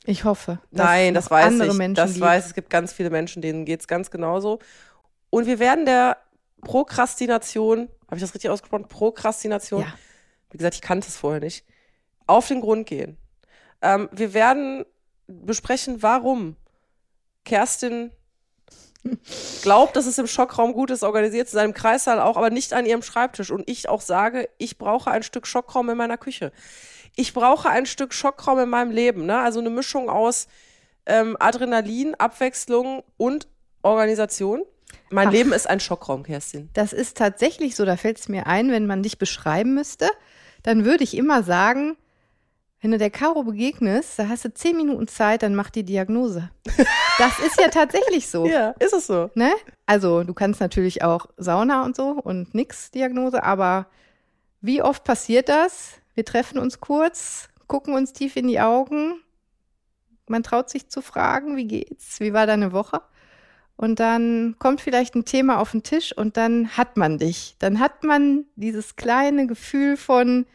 [0.05, 0.59] Ich hoffe.
[0.71, 1.73] Nein, das weiß andere ich.
[1.75, 2.21] Menschen das gibt.
[2.21, 4.59] weiß, es gibt ganz viele Menschen, denen geht es ganz genauso.
[5.29, 6.17] Und wir werden der
[6.61, 8.87] Prokrastination, habe ich das richtig ausgesprochen?
[8.87, 9.81] Prokrastination.
[9.81, 9.93] Ja.
[10.49, 11.65] Wie gesagt, ich kannte es vorher nicht.
[12.27, 13.17] Auf den Grund gehen.
[13.81, 14.85] Ähm, wir werden
[15.27, 16.55] besprechen, warum
[17.45, 18.11] Kerstin
[19.61, 22.73] glaubt, dass es im Schockraum gut ist, organisiert zu sein, im Kreissaal auch, aber nicht
[22.73, 23.51] an ihrem Schreibtisch.
[23.51, 26.51] Und ich auch sage, ich brauche ein Stück Schockraum in meiner Küche.
[27.15, 29.25] Ich brauche ein Stück Schockraum in meinem Leben.
[29.25, 29.39] Ne?
[29.39, 30.47] Also eine Mischung aus
[31.05, 33.47] ähm, Adrenalin, Abwechslung und
[33.81, 34.63] Organisation.
[35.09, 36.69] Mein Ach, Leben ist ein Schockraum, Kerstin.
[36.73, 37.85] Das ist tatsächlich so.
[37.85, 40.09] Da fällt es mir ein, wenn man dich beschreiben müsste,
[40.63, 41.97] dann würde ich immer sagen,
[42.81, 46.49] wenn du der Caro begegnest, da hast du zehn Minuten Zeit, dann mach die Diagnose.
[47.19, 48.45] Das ist ja tatsächlich so.
[48.47, 49.29] ja, ist es so.
[49.35, 49.51] Ne?
[49.85, 53.85] Also, du kannst natürlich auch Sauna und so und nix Diagnose, aber
[54.61, 55.99] wie oft passiert das?
[56.15, 59.21] Wir treffen uns kurz, gucken uns tief in die Augen.
[60.27, 62.19] Man traut sich zu fragen, wie geht's?
[62.19, 63.01] Wie war deine Woche?
[63.75, 67.55] Und dann kommt vielleicht ein Thema auf den Tisch und dann hat man dich.
[67.59, 70.45] Dann hat man dieses kleine Gefühl von,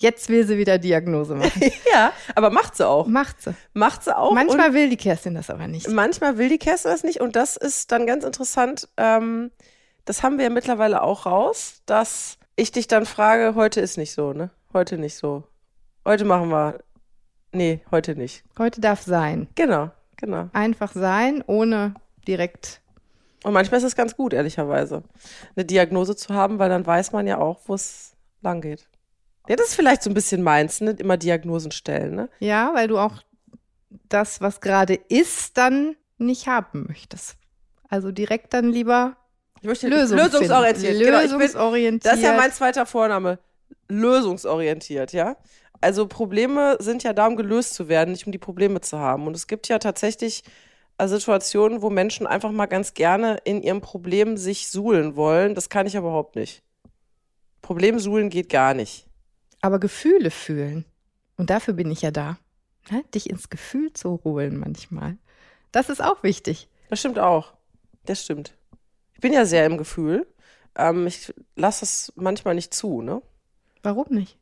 [0.00, 1.62] jetzt will sie wieder Diagnose machen.
[1.92, 3.06] ja, aber macht sie auch.
[3.06, 3.54] Macht sie.
[3.72, 4.32] Macht sie auch.
[4.32, 5.88] Manchmal will die Kerstin das aber nicht.
[5.88, 8.88] Manchmal will die Kerstin das nicht und das ist dann ganz interessant.
[8.96, 9.50] Ähm,
[10.04, 14.12] das haben wir ja mittlerweile auch raus, dass ich dich dann frage, heute ist nicht
[14.12, 14.50] so, ne?
[14.72, 15.44] Heute nicht so.
[16.04, 16.80] Heute machen wir.
[17.52, 18.44] Nee, heute nicht.
[18.58, 19.48] Heute darf sein.
[19.54, 20.48] Genau, genau.
[20.52, 21.94] Einfach sein, ohne
[22.26, 22.80] direkt.
[23.42, 25.02] Und manchmal ist es ganz gut, ehrlicherweise,
[25.56, 28.89] eine Diagnose zu haben, weil dann weiß man ja auch, wo es lang geht.
[29.48, 30.92] Ja, das ist vielleicht so ein bisschen meins, ne?
[30.92, 32.28] Immer Diagnosen stellen, ne?
[32.38, 33.22] Ja, weil du auch
[34.08, 37.36] das, was gerade ist, dann nicht haben möchtest.
[37.88, 39.16] Also direkt dann lieber
[39.60, 40.98] ich möchte Lösung lösungsorientiert.
[40.98, 41.38] Lösungsorientiert.
[41.58, 43.38] Genau, bin, das ist ja mein zweiter Vorname.
[43.88, 45.36] Lösungsorientiert, ja.
[45.80, 49.26] Also Probleme sind ja da, um gelöst zu werden, nicht um die Probleme zu haben.
[49.26, 50.44] Und es gibt ja tatsächlich
[50.98, 55.54] äh, Situationen, wo Menschen einfach mal ganz gerne in ihrem Problem sich suhlen wollen.
[55.54, 56.62] Das kann ich aber überhaupt nicht.
[57.62, 59.06] Problemsuhlen geht gar nicht.
[59.60, 60.84] Aber Gefühle fühlen.
[61.36, 62.38] Und dafür bin ich ja da.
[62.90, 63.04] Ne?
[63.14, 65.16] Dich ins Gefühl zu holen manchmal.
[65.72, 66.68] Das ist auch wichtig.
[66.88, 67.54] Das stimmt auch.
[68.04, 68.54] Das stimmt.
[69.14, 70.26] Ich bin ja sehr im Gefühl.
[70.76, 73.22] Ähm, ich lasse es manchmal nicht zu, ne?
[73.82, 74.38] Warum nicht?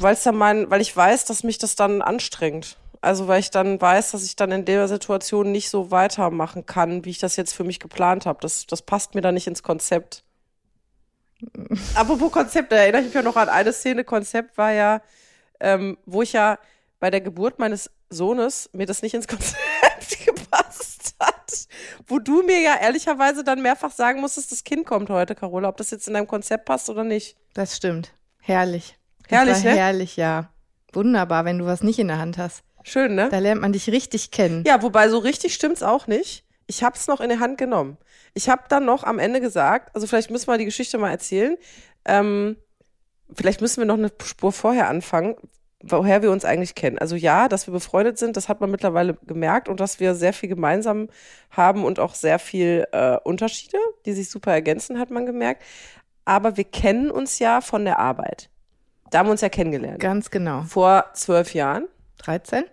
[0.00, 2.76] Weil es dann mein, weil ich weiß, dass mich das dann anstrengt.
[3.00, 7.04] Also weil ich dann weiß, dass ich dann in der Situation nicht so weitermachen kann,
[7.04, 8.38] wie ich das jetzt für mich geplant habe.
[8.40, 10.24] Das, das passt mir dann nicht ins Konzept.
[11.94, 14.04] Apropos Konzept, da erinnere ich mich ja noch an eine Szene.
[14.04, 15.02] Konzept war ja,
[15.60, 16.58] ähm, wo ich ja
[17.00, 21.66] bei der Geburt meines Sohnes mir das nicht ins Konzept gepasst hat.
[22.06, 25.76] Wo du mir ja ehrlicherweise dann mehrfach sagen musstest, das Kind kommt heute, Carola, ob
[25.76, 27.36] das jetzt in deinem Konzept passt oder nicht.
[27.54, 28.12] Das stimmt.
[28.40, 28.98] Herrlich.
[29.28, 29.70] Herrlich, ne?
[29.70, 30.50] Herrlich, ja.
[30.92, 32.62] Wunderbar, wenn du was nicht in der Hand hast.
[32.82, 33.28] Schön, ne?
[33.30, 34.64] Da lernt man dich richtig kennen.
[34.66, 36.44] Ja, wobei so richtig stimmt's auch nicht.
[36.66, 37.96] Ich hab's noch in der Hand genommen.
[38.34, 41.56] Ich habe dann noch am Ende gesagt, also vielleicht müssen wir die Geschichte mal erzählen.
[42.04, 42.56] Ähm,
[43.34, 45.36] vielleicht müssen wir noch eine Spur vorher anfangen,
[45.82, 46.98] woher wir uns eigentlich kennen.
[46.98, 50.32] Also ja, dass wir befreundet sind, das hat man mittlerweile gemerkt und dass wir sehr
[50.32, 51.08] viel gemeinsam
[51.50, 55.62] haben und auch sehr viel äh, Unterschiede, die sich super ergänzen, hat man gemerkt.
[56.24, 58.48] Aber wir kennen uns ja von der Arbeit.
[59.10, 60.00] Da haben wir uns ja kennengelernt.
[60.00, 60.62] Ganz genau.
[60.62, 61.88] Vor zwölf Jahren.
[62.18, 62.64] 13?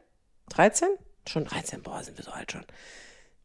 [0.49, 0.87] 13?
[1.27, 2.65] Schon 13, boah, sind wir so alt schon.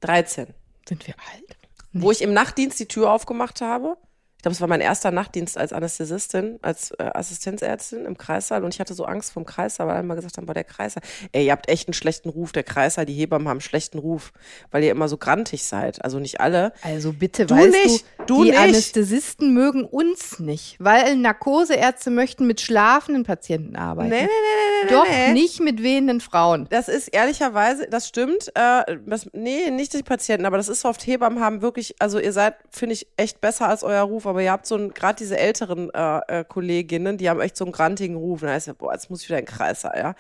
[0.01, 0.55] 13.
[0.87, 1.57] Sind wir alt?
[1.95, 3.97] Wo ich im Nachtdienst die Tür aufgemacht habe
[4.45, 8.81] glaube, es war mein erster Nachtdienst als Anästhesistin, als äh, Assistenzärztin im Kreissaal und ich
[8.81, 11.03] hatte so Angst vom Kreissaal, weil alle mal gesagt haben, boah, der Kreissaal,
[11.33, 14.33] ey, ihr habt echt einen schlechten Ruf, der Kreissaal, die Hebammen haben einen schlechten Ruf,
[14.71, 16.75] weil ihr immer so grantig seid, also nicht alle.
[16.83, 18.61] Also bitte, du weißt nicht, du, die nicht.
[18.61, 24.11] Anästhesisten mögen uns nicht, weil Narkoseärzte möchten mit schlafenden Patienten arbeiten.
[24.11, 25.33] Nee, nee, nee, nee, Doch nee.
[25.33, 26.67] nicht mit wehenden Frauen.
[26.69, 30.91] Das ist ehrlicherweise, das stimmt, äh, das, nee, nicht die Patienten, aber das ist so
[30.91, 34.43] oft, Hebammen haben wirklich, also ihr seid, finde ich, echt besser als euer Ruf, aber
[34.43, 37.71] ihr habt so ein, gerade diese älteren äh, äh, Kolleginnen, die haben echt so einen
[37.71, 38.41] grantigen Ruf.
[38.41, 40.15] Da heißt ja, boah, jetzt muss ich wieder in Kreißsaal, ja.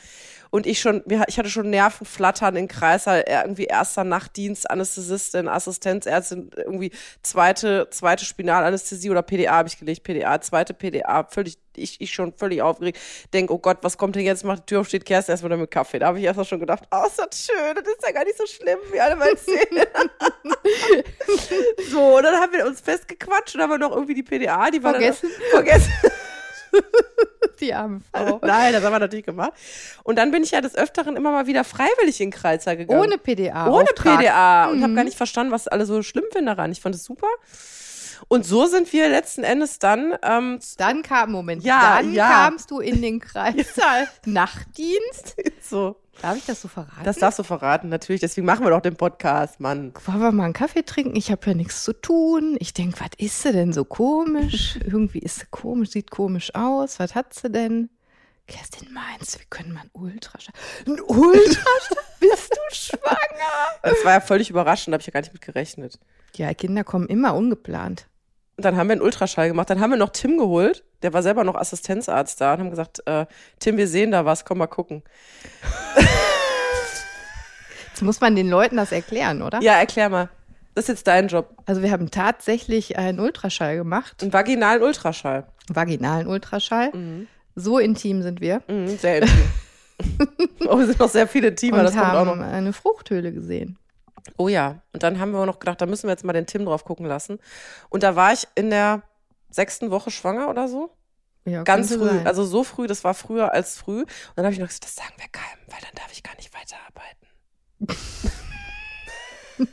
[0.51, 6.93] Und ich schon, ich hatte schon Nervenflattern in Kreißsaal, irgendwie erster Nachtdienst, Anästhesistin, Assistenzärztin, irgendwie
[7.23, 12.33] zweite, zweite Spinalanästhesie oder PDA habe ich gelegt, PDA, zweite PDA, völlig ich, ich schon
[12.33, 12.99] völlig aufgeregt.
[13.33, 14.45] Denk, oh Gott, was kommt denn jetzt?
[14.45, 15.99] Macht die Tür auf, steht Kerstin erstmal mit Kaffee.
[15.99, 18.37] Da habe ich erstmal schon gedacht, oh, ist das schön, das ist ja gar nicht
[18.39, 19.59] so schlimm, wie alle mal erzählen.
[21.91, 24.83] so, und dann haben wir uns festgequatscht und haben wir noch irgendwie die PDA, die
[24.83, 25.29] war Vergessen.
[25.31, 25.93] dann vergessen.
[27.61, 28.41] Die arme Frau.
[28.43, 29.53] Nein, das haben wir natürlich gemacht.
[30.03, 33.01] Und dann bin ich ja des Öfteren immer mal wieder freiwillig in Kreizer gegangen.
[33.01, 33.69] Ohne PDA.
[33.69, 34.19] Ohne Auftrag.
[34.19, 34.65] PDA.
[34.71, 34.97] Und habe Mhm.
[34.97, 36.73] gar nicht verstanden, was alle so schlimm finden daran.
[36.73, 37.29] Ich fand es super.
[38.29, 42.29] Und so sind wir letzten Endes dann, ähm, Dann kam, Moment, Ja, dann ja.
[42.29, 45.37] kamst du in den Kreissaal Nachtdienst.
[45.63, 45.97] so.
[46.23, 47.03] Darf ich das so verraten?
[47.05, 48.21] Das darfst du verraten, natürlich.
[48.21, 49.93] Deswegen machen wir doch den Podcast, Mann.
[50.07, 51.17] Wollen wir mal einen Kaffee trinken?
[51.17, 52.57] Ich habe ja nichts zu tun.
[52.61, 54.79] Ich denke, was ist sie denn so komisch?
[54.85, 57.01] Irgendwie ist sie komisch, sieht komisch aus.
[57.01, 57.91] Was hat sie denn?
[58.47, 60.55] Kerstin, meinst du, wir können mal einen Ultraschall?
[60.87, 62.05] Ein Ultraschall?
[62.21, 63.81] Bist du schwanger?
[63.83, 65.99] Das war ja völlig überraschend, da habe ich ja gar nicht mit gerechnet.
[66.37, 68.07] Ja, Kinder kommen immer ungeplant.
[68.57, 69.71] Und dann haben wir einen Ultraschall gemacht.
[69.71, 70.85] Dann haben wir noch Tim geholt.
[71.03, 73.27] Der war selber noch Assistenzarzt da und haben gesagt, äh,
[73.59, 75.03] Tim, wir sehen da was, komm mal gucken.
[77.91, 79.61] Jetzt muss man den Leuten das erklären, oder?
[79.61, 80.29] Ja, erklär mal.
[80.75, 81.57] Das ist jetzt dein Job.
[81.67, 84.23] Also wir haben tatsächlich einen Ultraschall gemacht.
[84.23, 85.47] Einen vaginalen Ultraschall.
[85.69, 86.91] Vaginalen Ultraschall.
[86.93, 87.29] Mhm.
[87.55, 88.63] So intim sind wir.
[88.67, 89.39] Mhm, sehr intim.
[90.69, 92.47] oh, wir sind noch sehr viele Teamer, und das kommt auch haben noch.
[92.47, 93.79] eine Fruchthöhle gesehen.
[94.37, 94.83] Oh ja.
[94.93, 97.07] Und dann haben wir noch gedacht, da müssen wir jetzt mal den Tim drauf gucken
[97.07, 97.39] lassen.
[97.91, 99.03] Und da war ich in der
[99.51, 100.91] sechsten Woche schwanger oder so.
[101.45, 102.07] Ja, Ganz früh.
[102.07, 102.27] sein.
[102.27, 104.01] Also so früh, das war früher als früh.
[104.01, 106.35] Und dann habe ich noch gesagt, das sagen wir keinem, weil dann darf ich gar
[106.37, 107.29] nicht weiterarbeiten.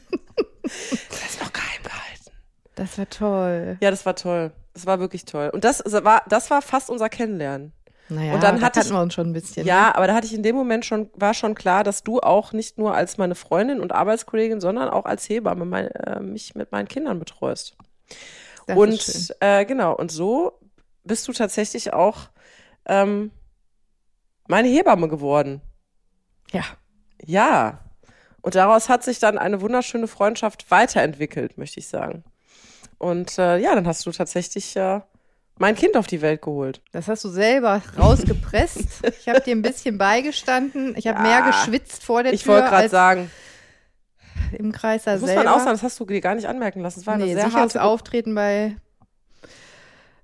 [1.10, 2.32] das ist noch geheim gehalten.
[2.76, 3.78] das war toll.
[3.82, 4.52] Ja, das war toll.
[4.74, 5.50] Das war wirklich toll.
[5.54, 7.74] Und das war, das war fast unser Kennenlernen.
[8.12, 9.66] Naja, Und dann da hatte kannten ich- wir uns schon ein bisschen.
[9.66, 12.52] Ja, aber da hatte ich in dem Moment schon, war schon klar, dass du auch
[12.52, 16.72] nicht nur als meine Freundin und Arbeitskollegin, sondern auch als Hebamme mein, äh, mich mit
[16.74, 17.78] meinen Kindern betreust.
[18.68, 20.60] das und äh, genau, und so
[21.04, 22.30] bist du tatsächlich auch
[22.86, 23.32] ähm,
[24.48, 25.62] meine Hebamme geworden.
[26.52, 26.64] Ja.
[27.24, 27.80] Ja.
[28.42, 32.24] Und daraus hat sich dann eine wunderschöne Freundschaft weiterentwickelt, möchte ich sagen.
[32.98, 35.00] Und äh, ja, dann hast du tatsächlich äh,
[35.62, 36.82] mein Kind auf die Welt geholt.
[36.92, 39.04] Das hast du selber rausgepresst.
[39.20, 40.96] ich habe dir ein bisschen beigestanden.
[40.98, 41.24] Ich habe Ja.
[41.24, 43.32] mehr geschwitzt vor der Ich Tür wollte gerade sagen,
[44.58, 45.44] im Kreis da das muss selber.
[45.46, 47.00] man auch sagen, das hast du dir gar nicht anmerken lassen.
[47.00, 48.76] Das war eine nee, sehr sicheres harte Auftreten bei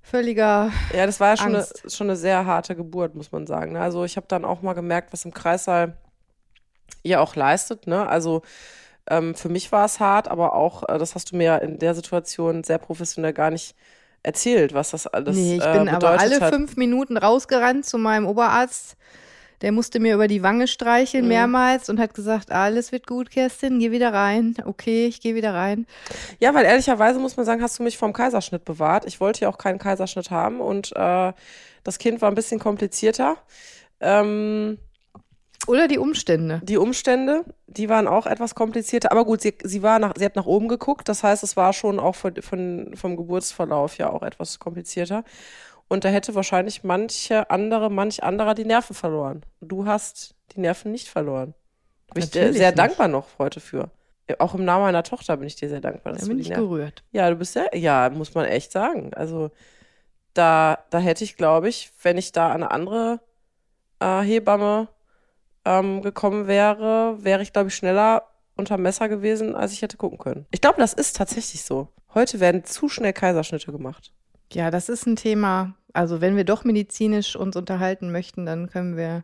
[0.02, 3.74] völliger Ja, das war ja schon eine, schon eine sehr harte Geburt, muss man sagen.
[3.74, 3.82] ne?
[3.82, 5.98] Also ich habe dann auch mal gemerkt, was im Kreissaal
[7.04, 7.86] ihr auch leistet.
[7.88, 8.08] Ne?
[8.08, 8.42] Also
[9.10, 11.78] ähm, für mich war es hart, aber auch, äh, das hast du mir ja in
[11.80, 13.76] der Situation sehr professionell gar nicht
[14.24, 16.54] erzählt, was das alles Nee, ich äh, bin aber alle hat.
[16.54, 18.96] fünf Minuten rausgerannt zu meinem Oberarzt.
[19.62, 21.30] Der musste mir über die Wange streicheln Mhm.
[21.30, 24.56] mehrmals und hat gesagt, alles wird gut, Kerstin, geh wieder rein.
[24.66, 25.88] Okay, ich gehe wieder rein.
[26.40, 29.06] Ja, weil ehrlicherweise muss man sagen, hast du mich vom Kaiserschnitt bewahrt.
[29.06, 31.34] Ich wollte ja auch keinen Kaiserschnitt haben und äh,
[31.84, 33.38] das Kind war ein bisschen komplizierter.
[34.00, 34.78] Ähm,
[35.68, 36.62] Oder die Umstände.
[36.64, 40.36] Die Umstände, die waren auch etwas komplizierter, aber gut, sie, sie war nach, sie hat
[40.36, 44.24] nach oben geguckt, das heißt, es war schon auch von, von, vom Geburtsverlauf ja auch
[44.24, 45.24] etwas komplizierter.
[45.90, 49.46] Und da hätte wahrscheinlich manche andere, manch anderer die Nerven verloren.
[49.62, 51.54] Du hast die Nerven nicht verloren.
[52.14, 52.80] Bin ich dir sehr nicht.
[52.80, 53.92] dankbar noch heute für.
[54.40, 56.14] Auch im Namen meiner Tochter bin ich dir sehr dankbar.
[56.14, 57.04] Dass Da bin ich Nerven gerührt.
[57.12, 59.14] ja, du bist ja, ja, muss man echt sagen.
[59.14, 59.52] Also
[60.34, 63.22] da, da hätte ich, glaube ich, wenn ich da eine andere
[64.00, 64.90] äh, Hebamme
[65.68, 68.24] ähm, gekommen wäre, wäre ich, glaube ich, schneller
[68.56, 70.46] unter Messer gewesen, als ich hätte gucken können.
[70.52, 71.90] Ich glaube, das ist tatsächlich so.
[72.14, 74.14] Heute werden zu schnell Kaiserschnitte gemacht.
[74.54, 75.76] Ja, das ist ein Thema.
[75.94, 79.24] Also wenn wir doch medizinisch uns unterhalten möchten, dann können wir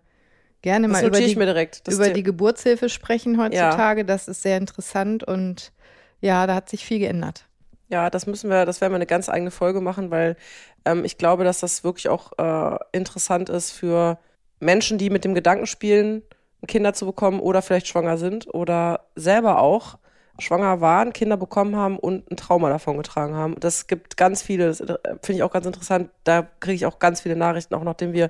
[0.62, 4.06] gerne Das mal über die, über die Geburtshilfe sprechen heutzutage.
[4.06, 5.72] Das ist sehr interessant und
[6.20, 7.46] ja, da hat sich viel geändert.
[7.90, 10.36] Ja, das müssen wir, das werden wir eine ganz eigene Folge machen, weil
[10.84, 14.20] ähm, ich glaube, dass das wirklich auch äh, interessant ist für
[14.64, 16.24] Menschen, die mit dem Gedanken spielen,
[16.68, 19.98] Kinder zu bekommen oder vielleicht schwanger sind oder selber auch
[20.40, 23.56] schwanger waren, Kinder bekommen haben und ein Trauma davon getragen haben.
[23.60, 26.10] Das gibt ganz viele, das finde ich auch ganz interessant.
[26.24, 28.26] Da kriege ich auch ganz viele Nachrichten, auch nachdem wir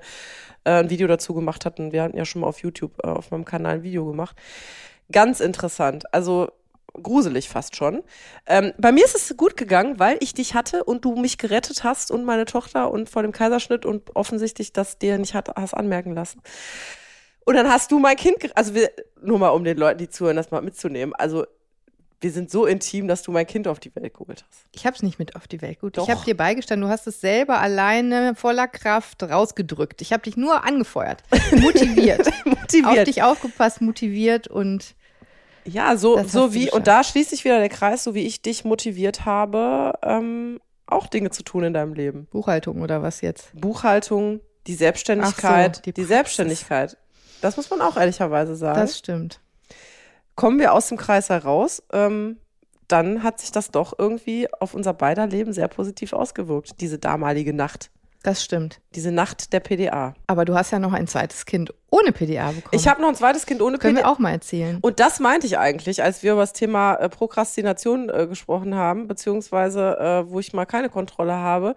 [0.65, 1.91] äh, ein Video dazu gemacht hatten.
[1.93, 4.35] Wir hatten ja schon mal auf YouTube, äh, auf meinem Kanal ein Video gemacht.
[5.11, 6.13] Ganz interessant.
[6.13, 6.49] Also
[7.01, 8.03] gruselig fast schon.
[8.45, 11.83] Ähm, bei mir ist es gut gegangen, weil ich dich hatte und du mich gerettet
[11.83, 15.73] hast und meine Tochter und vor dem Kaiserschnitt und offensichtlich das dir nicht hat, hast
[15.73, 16.41] anmerken lassen.
[17.45, 20.37] Und dann hast du mein Kind, also wir, nur mal um den Leuten, die zuhören,
[20.37, 21.13] das mal mitzunehmen.
[21.15, 21.45] Also
[22.21, 24.65] wir sind so intim, dass du mein Kind auf die Welt geholt hast.
[24.71, 25.79] Ich habe es nicht mit auf die Welt.
[25.81, 26.07] Doch.
[26.07, 26.87] Ich habe dir beigestanden.
[26.87, 30.01] Du hast es selber alleine voller Kraft rausgedrückt.
[30.01, 33.07] Ich habe dich nur angefeuert, motiviert, auf Motiviert.
[33.07, 34.95] dich aufgepasst, motiviert und
[35.65, 38.41] Ja, so, Das so wie, und da schließt sich wieder der Kreis, so wie ich
[38.41, 42.27] dich motiviert habe, ähm, auch Dinge zu tun in deinem Leben.
[42.31, 43.51] Buchhaltung oder was jetzt?
[43.53, 46.03] Buchhaltung, die Selbstständigkeit, so, die die.
[46.03, 46.97] Selbstständigkeit.
[47.41, 48.79] Das muss man auch ehrlicherweise sagen.
[48.79, 49.39] Das stimmt.
[50.35, 52.37] Kommen wir aus dem Kreis heraus, ähm,
[52.87, 57.53] dann hat sich das doch irgendwie auf unser beider Leben sehr positiv ausgewirkt, diese damalige
[57.53, 57.89] Nacht.
[58.23, 58.79] Das stimmt.
[58.95, 60.15] Diese Nacht der PDA.
[60.27, 62.69] Aber du hast ja noch ein zweites Kind ohne PDA bekommen.
[62.71, 64.07] Ich habe noch ein zweites Kind ohne Können PDA.
[64.07, 64.77] wir auch mal erzählen.
[64.81, 69.09] Und das meinte ich eigentlich, als wir über das Thema äh, Prokrastination äh, gesprochen haben,
[69.09, 71.75] beziehungsweise äh, wo ich mal keine Kontrolle habe.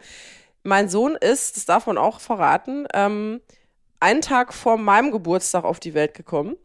[0.62, 3.40] Mein Sohn ist, das darf man auch verraten, ähm,
[3.98, 6.56] einen Tag vor meinem Geburtstag auf die Welt gekommen.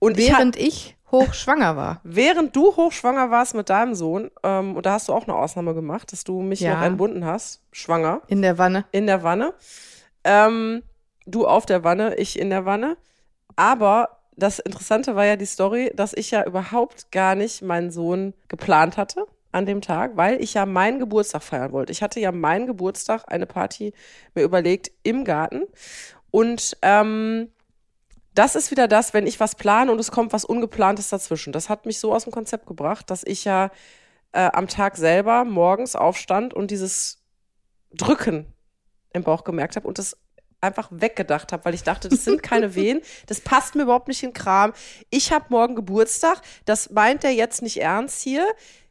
[0.00, 2.00] Und Während ich hochschwanger war.
[2.04, 5.74] während du hochschwanger warst mit deinem Sohn, ähm, und da hast du auch eine Ausnahme
[5.74, 6.74] gemacht, dass du mich Ja.
[6.76, 8.84] noch entbunden hast, schwanger, In der Wanne.
[8.92, 9.54] in der Wanne.
[10.24, 10.82] Ähm,
[11.26, 12.96] du auf der Wanne, ich in der Wanne.
[13.56, 18.34] Aber das Interessante war ja die Story, dass ich ja überhaupt gar nicht meinen Sohn
[18.48, 21.90] geplant hatte an dem Tag, weil ich ja meinen Geburtstag feiern wollte.
[21.90, 23.94] Ich hatte ja meinen Geburtstag, eine Party
[24.34, 25.62] mir überlegt im Garten.
[26.30, 27.48] Und ähm,
[28.34, 31.52] das ist wieder das, wenn ich was plane und es kommt was Ungeplantes dazwischen.
[31.52, 33.70] Das hat mich so aus dem Konzept gebracht, dass ich ja
[34.32, 37.22] äh, am Tag selber morgens aufstand und dieses
[37.92, 38.46] Drücken
[39.12, 40.16] im Bauch gemerkt habe und das
[40.60, 44.22] einfach weggedacht habe, weil ich dachte, das sind keine Wehen, das passt mir überhaupt nicht
[44.22, 44.72] in Kram.
[45.10, 48.46] Ich habe morgen Geburtstag, das meint er jetzt nicht ernst hier,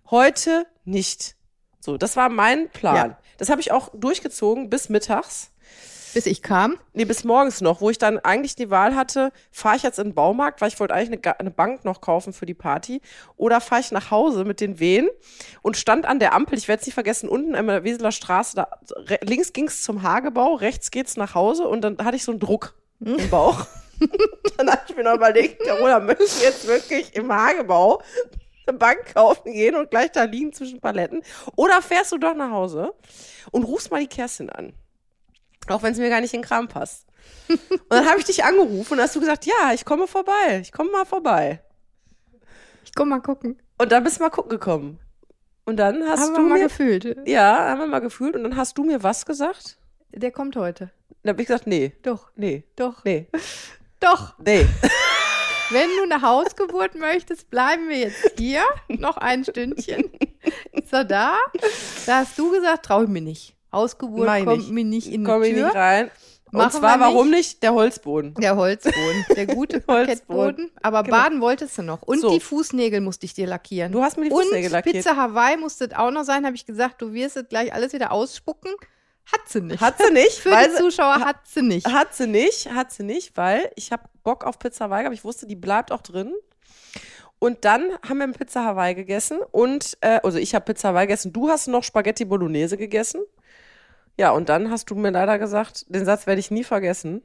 [0.09, 1.35] heute nicht.
[1.79, 3.11] So, das war mein Plan.
[3.11, 3.19] Ja.
[3.37, 5.51] Das habe ich auch durchgezogen bis mittags.
[6.17, 6.79] Bis ich kam.
[6.93, 10.05] Nee, bis morgens noch, wo ich dann eigentlich die Wahl hatte, fahre ich jetzt in
[10.07, 13.01] den Baumarkt, weil ich wollte eigentlich eine, eine Bank noch kaufen für die Party,
[13.35, 15.09] oder fahre ich nach Hause mit den Wehen
[15.61, 18.55] und stand an der Ampel, ich werde es nicht vergessen, unten in der Weseler Straße,
[18.55, 18.67] da,
[19.21, 22.39] links ging es zum Hagebau, rechts geht's nach Hause und dann hatte ich so einen
[22.39, 23.67] Druck im Bauch.
[24.57, 28.01] dann habe ich mir noch überlegt, Carola, möchtest du jetzt wirklich im Hagebau
[28.65, 31.21] eine Bank kaufen gehen und gleich da liegen zwischen Paletten?
[31.55, 32.95] Oder fährst du doch nach Hause
[33.51, 34.73] und rufst mal die Kerstin an?
[35.67, 37.05] Auch wenn es mir gar nicht in den Kram passt.
[37.49, 40.59] Und dann habe ich dich angerufen und hast du gesagt, ja, ich komme vorbei.
[40.61, 41.61] Ich komme mal vorbei.
[42.83, 43.61] Ich komm mal gucken.
[43.77, 44.99] Und dann bist du mal gucken gekommen.
[45.65, 47.27] Und dann hast Haben du wir mal mir, gefühlt.
[47.27, 48.35] ja, haben wir mal gefühlt.
[48.35, 49.77] Und dann hast du mir was gesagt?
[50.13, 50.91] Der kommt heute.
[51.23, 53.27] Dann habe ich gesagt, nee, Doch, nee, doch, nee,
[53.99, 54.35] doch.
[54.39, 54.65] nee.
[55.69, 60.09] Wenn du eine Hausgeburt möchtest, bleiben wir jetzt hier noch ein Stündchen.
[60.71, 61.37] Ist er da?
[62.05, 63.56] Da hast du gesagt, traue ich mir nicht.
[63.71, 65.39] Hausgeburt ich kommt mir nicht in die Tür.
[65.67, 66.11] nicht rein.
[66.49, 67.61] Und Machen zwar, wir warum nicht?
[67.61, 68.33] Der Holzboden.
[68.35, 70.71] Der Holzboden, der gute Holzboden.
[70.81, 71.17] Aber Genau.
[71.17, 72.01] baden wolltest du noch.
[72.03, 72.29] Und So.
[72.29, 73.91] die Fußnägel musste ich dir lackieren.
[73.91, 74.95] Du hast mir die Und Fußnägel lackiert.
[74.95, 78.13] Pizza Hawaii musste auch noch sein, habe ich gesagt, du wirst es gleich alles wieder
[78.13, 78.71] ausspucken.
[79.29, 79.81] Hat sie nicht.
[79.81, 81.85] Hat sie nicht, Für die Zuschauer hat sie nicht.
[81.85, 85.25] Hat sie nicht, hat sie nicht, weil ich habe Bock auf Pizza Hawaii, aber ich
[85.25, 86.33] wusste, die bleibt auch drin.
[87.39, 91.33] Und dann haben wir Pizza Hawaii gegessen und, äh, also ich habe Pizza Hawaii gegessen,
[91.33, 93.21] du hast noch Spaghetti Bolognese gegessen.
[94.17, 97.21] Ja, und dann hast du mir leider gesagt, den Satz werde ich nie vergessen,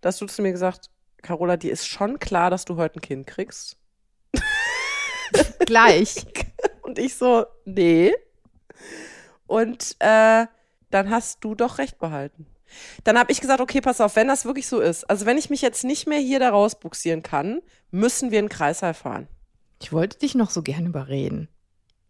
[0.00, 3.26] dass du zu mir gesagt, Carola, dir ist schon klar, dass du heute ein Kind
[3.26, 3.76] kriegst.
[5.66, 6.26] Gleich.
[6.82, 8.12] Und ich so, nee.
[9.46, 10.46] Und äh,
[10.90, 12.46] dann hast du doch recht behalten.
[13.04, 15.50] Dann habe ich gesagt, okay, pass auf, wenn das wirklich so ist, also wenn ich
[15.50, 19.28] mich jetzt nicht mehr hier da rausbuxieren kann, müssen wir in den Kreißsaal fahren.
[19.80, 21.48] Ich wollte dich noch so gern überreden.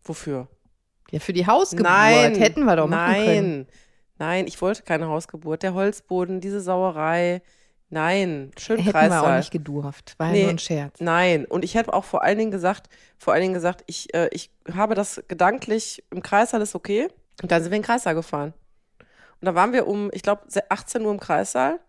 [0.04, 0.48] Wofür?
[1.10, 3.56] Ja, für die Hausgeburt Nein, hätten wir doch machen nein, können.
[3.56, 3.66] Nein,
[4.46, 5.62] ich wollte keine Hausgeburt.
[5.62, 7.42] Der Holzboden, diese Sauerei.
[7.90, 9.22] Nein, schön Hätten Kreißsaal.
[9.22, 10.14] wir auch nicht gedurft.
[10.18, 10.42] War ja Nee.
[10.42, 10.98] nur ein Scherz.
[11.00, 14.28] Nein, und ich hätte auch vor allen Dingen gesagt, vor allen Dingen gesagt, ich, äh,
[14.32, 17.08] ich habe das gedanklich, im Kreissaal ist okay.
[17.42, 18.54] Und dann sind wir in den Kreissaal gefahren.
[19.40, 21.80] Und da waren wir um, ich glaube, 18 Uhr im Kreissaal.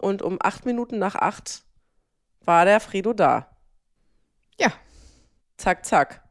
[0.00, 1.62] Und um acht Minuten nach acht
[2.44, 3.48] war der Fredo da.
[4.58, 4.72] Ja.
[5.56, 6.22] Zack, zack.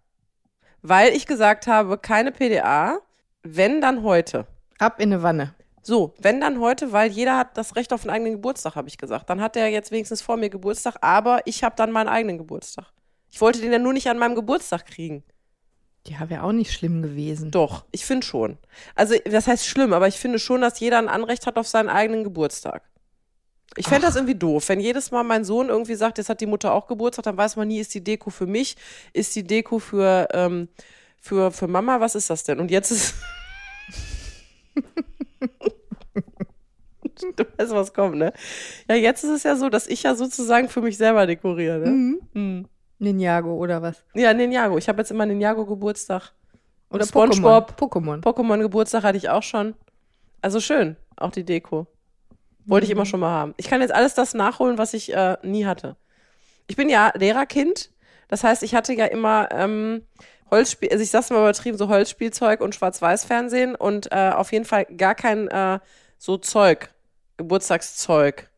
[0.81, 2.99] Weil ich gesagt habe, keine PDA,
[3.43, 4.47] wenn dann heute.
[4.79, 5.55] Ab in eine Wanne.
[5.81, 8.97] So, wenn dann heute, weil jeder hat das Recht auf einen eigenen Geburtstag, habe ich
[8.97, 9.29] gesagt.
[9.29, 12.91] Dann hat er jetzt wenigstens vor mir Geburtstag, aber ich habe dann meinen eigenen Geburtstag.
[13.31, 15.23] Ich wollte den ja nur nicht an meinem Geburtstag kriegen.
[16.05, 17.51] Ja, wäre auch nicht schlimm gewesen.
[17.51, 18.57] Doch, ich finde schon.
[18.95, 21.89] Also, das heißt schlimm, aber ich finde schon, dass jeder ein Anrecht hat auf seinen
[21.89, 22.83] eigenen Geburtstag.
[23.75, 26.45] Ich fände das irgendwie doof, wenn jedes Mal mein Sohn irgendwie sagt, jetzt hat die
[26.45, 28.75] Mutter auch Geburtstag, dann weiß man nie, ist die Deko für mich,
[29.13, 30.69] ist die Deko für, ähm,
[31.21, 32.59] für, für Mama, was ist das denn?
[32.59, 33.15] Und jetzt ist.
[37.35, 38.33] du weißt, was kommt, ne?
[38.89, 41.89] Ja, jetzt ist es ja so, dass ich ja sozusagen für mich selber dekoriere, ne?
[41.89, 42.19] Mhm.
[42.33, 42.65] Mhm.
[42.99, 44.03] Ninjago oder was?
[44.15, 44.77] Ja, Ninjago.
[44.77, 46.33] Ich habe jetzt immer Ninjago Geburtstag.
[46.89, 47.33] Oder Pokémon.
[47.33, 47.73] Spongebob.
[47.79, 48.21] Pokémon.
[48.21, 49.75] Pokémon Geburtstag hatte ich auch schon.
[50.41, 51.87] Also schön, auch die Deko.
[52.65, 53.53] Wollte ich immer schon mal haben.
[53.57, 55.95] Ich kann jetzt alles das nachholen, was ich äh, nie hatte.
[56.67, 57.91] Ich bin ja Lehrerkind.
[58.27, 60.01] Das heißt, ich hatte ja immer, ähm,
[60.51, 64.85] Holzspiel, also ich sag's mal übertrieben, so Holzspielzeug und Schwarz-Weiß-Fernsehen und äh, auf jeden Fall
[64.85, 65.79] gar kein äh,
[66.17, 66.89] so Zeug,
[67.37, 68.49] Geburtstagszeug.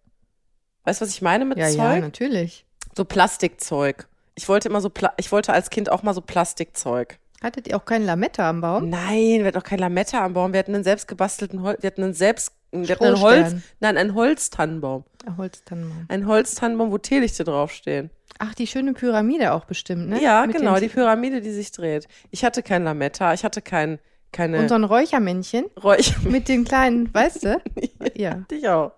[0.83, 1.77] Weißt du, was ich meine mit Ja, Zeug?
[1.77, 2.65] ja, natürlich.
[2.95, 4.07] So Plastikzeug.
[4.35, 7.17] Ich wollte immer so, Pla ich wollte als Kind auch mal so Plastikzeug.
[7.41, 8.89] Hattet ihr auch keinen Lametta am Baum?
[8.89, 10.51] Nein, wir hatten auch kein Lametta am Baum.
[10.53, 15.03] Wir hatten einen selbst gebastelten Holz, wir hatten einen selbst, einen Holz, nein, einen Holztannenbaum.
[15.25, 16.05] Ah, Holztannenbaum.
[16.07, 18.09] Ein Holztannenbaum, wo Teelichte draufstehen.
[18.37, 20.21] Ach, die schöne Pyramide auch bestimmt, ne?
[20.21, 22.07] Ja, Mit genau, die Pyramide, die sich dreht.
[22.31, 23.99] Ich hatte kein Lametta, ich hatte kein,
[24.31, 26.13] keine Und so ein Räuchermännchen Räuch.
[26.23, 27.61] mit den kleinen, weißt du?
[28.15, 28.31] Ja.
[28.41, 28.91] Hatte ich auch.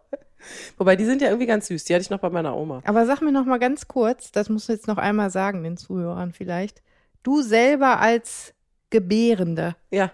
[0.77, 1.83] Wobei, die sind ja irgendwie ganz süß.
[1.85, 2.81] Die hatte ich noch bei meiner Oma.
[2.85, 5.77] Aber sag mir noch mal ganz kurz, das musst du jetzt noch einmal sagen, den
[5.77, 6.81] Zuhörern vielleicht.
[7.23, 8.53] Du selber als
[8.89, 10.11] Gebärende, Ja.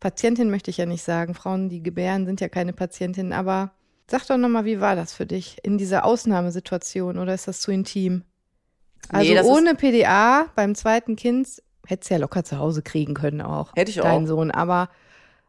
[0.00, 3.72] Patientin möchte ich ja nicht sagen, Frauen, die gebären, sind ja keine Patientinnen, aber
[4.08, 7.60] sag doch noch mal, wie war das für dich in dieser Ausnahmesituation oder ist das
[7.60, 8.24] zu intim?
[9.08, 13.40] Also Nee, ohne PDA beim zweiten Kind hättest du ja locker zu Hause kriegen können
[13.40, 13.72] auch.
[13.74, 14.28] Hätte ich Dein auch.
[14.28, 14.88] Sohn, aber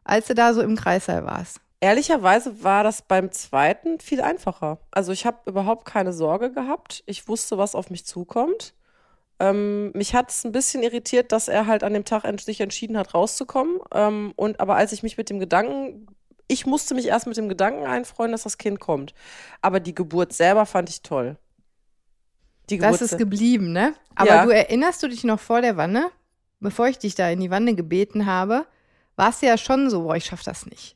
[0.03, 1.61] als du da so im Kreißsaal warst.
[1.81, 4.79] Ehrlicherweise war das beim zweiten viel einfacher.
[4.91, 7.03] Also ich habe überhaupt keine Sorge gehabt.
[7.05, 8.73] Ich wusste, was auf mich zukommt.
[9.39, 12.97] Ähm, mich hat es ein bisschen irritiert, dass er halt an dem Tag sich entschieden
[12.97, 13.79] hat, rauszukommen.
[13.93, 16.07] Ähm, und aber als ich mich mit dem Gedanken,
[16.47, 19.13] ich musste mich erst mit dem Gedanken einfreuen, dass das Kind kommt.
[19.61, 21.37] Aber die Geburt selber fand ich toll.
[22.69, 23.93] Die Das Geburt ist se- geblieben, ne?
[24.15, 24.45] Aber Ja.
[24.45, 26.09] du erinnerst du dich noch vor der Wanne,
[26.59, 28.65] bevor ich dich da in die Wanne gebeten habe,
[29.15, 30.95] warst du ja schon so, boah, ich schaff das nicht.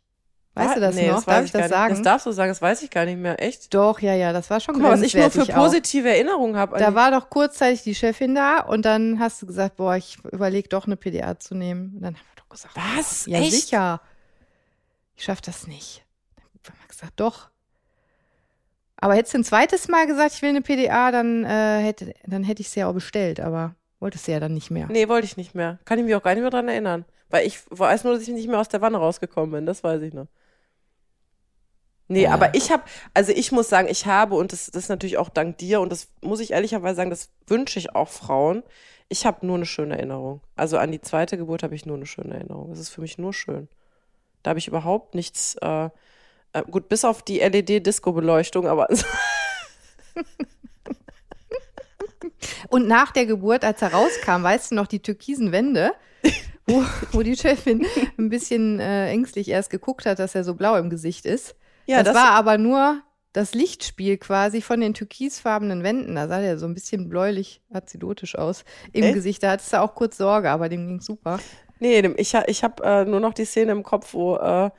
[0.56, 1.16] Weißt Ah, du das nee, noch?
[1.18, 1.70] weiß Darf ich das nicht.
[1.72, 1.93] sagen?
[1.95, 3.41] Das darfst du sagen, das weiß ich gar nicht mehr.
[3.41, 3.74] Echt?
[3.74, 5.64] Doch, ja, ja, das war schon Guck mal, was ich nur für grenzwertig auch.
[5.66, 6.78] positive Erinnerungen habe.
[6.78, 10.70] Da war doch kurzzeitig die Chefin da und dann hast du gesagt, boah, ich überlege
[10.70, 11.93] doch eine PDA zu nehmen.
[11.95, 13.26] Und dann haben wir doch gesagt, Was?
[13.26, 13.51] ja Echt?
[13.51, 13.99] sicher,
[15.16, 16.06] ich schaff das nicht.
[16.62, 17.49] Dann haben wir gesagt, doch.
[18.97, 22.43] Aber hättest du ein zweites Mal gesagt, ich will eine PDA, dann, äh, hätte, dann
[22.43, 24.88] hätte ich sie ja auch bestellt, aber wolltest du ja dann nicht mehr.
[24.89, 25.80] Nee, wollte ich nicht mehr.
[25.86, 27.06] Kann ich mich auch gar nicht mehr dran erinnern.
[27.30, 29.66] Weil ich weiß nur, dass ich nicht mehr aus der Wanne rausgekommen bin.
[29.66, 30.28] Das weiß ich noch.
[32.14, 32.32] Nee, Ja.
[32.32, 32.84] aber ich habe,
[33.14, 35.91] also ich muss sagen, ich habe, und das, das ist natürlich auch dank dir, und
[35.91, 38.64] das muss ich ehrlicherweise sagen, das wünsche ich auch Frauen.
[39.09, 40.41] Ich habe nur eine schöne Erinnerung.
[40.55, 42.70] Also an die zweite Geburt habe ich nur eine schöne Erinnerung.
[42.70, 43.68] Das ist für mich nur schön.
[44.43, 45.86] Da habe ich überhaupt nichts, äh,
[46.53, 48.88] äh, gut, bis auf die LED-Disco-Beleuchtung, aber
[52.70, 55.91] Und nach der Geburt, als er rauskam, weißt du noch, die türkisen Wände,
[56.66, 57.86] wo, wo die Chefin
[58.18, 61.55] ein bisschen äh, ängstlich erst geguckt hat, dass er so blau im Gesicht ist.
[61.86, 63.02] Ja, das, war aber nur
[63.34, 66.16] das Lichtspiel quasi von den türkisfarbenen Wänden.
[66.16, 69.16] Da sah der so ein bisschen bläulich, azidotisch aus im Echt?
[69.16, 69.44] Gesicht.
[69.44, 71.40] Da hattest du auch kurz Sorge, aber dem ging super.
[71.80, 74.70] Nee, ich, ich habe äh, nur noch die Szene im Kopf, wo äh,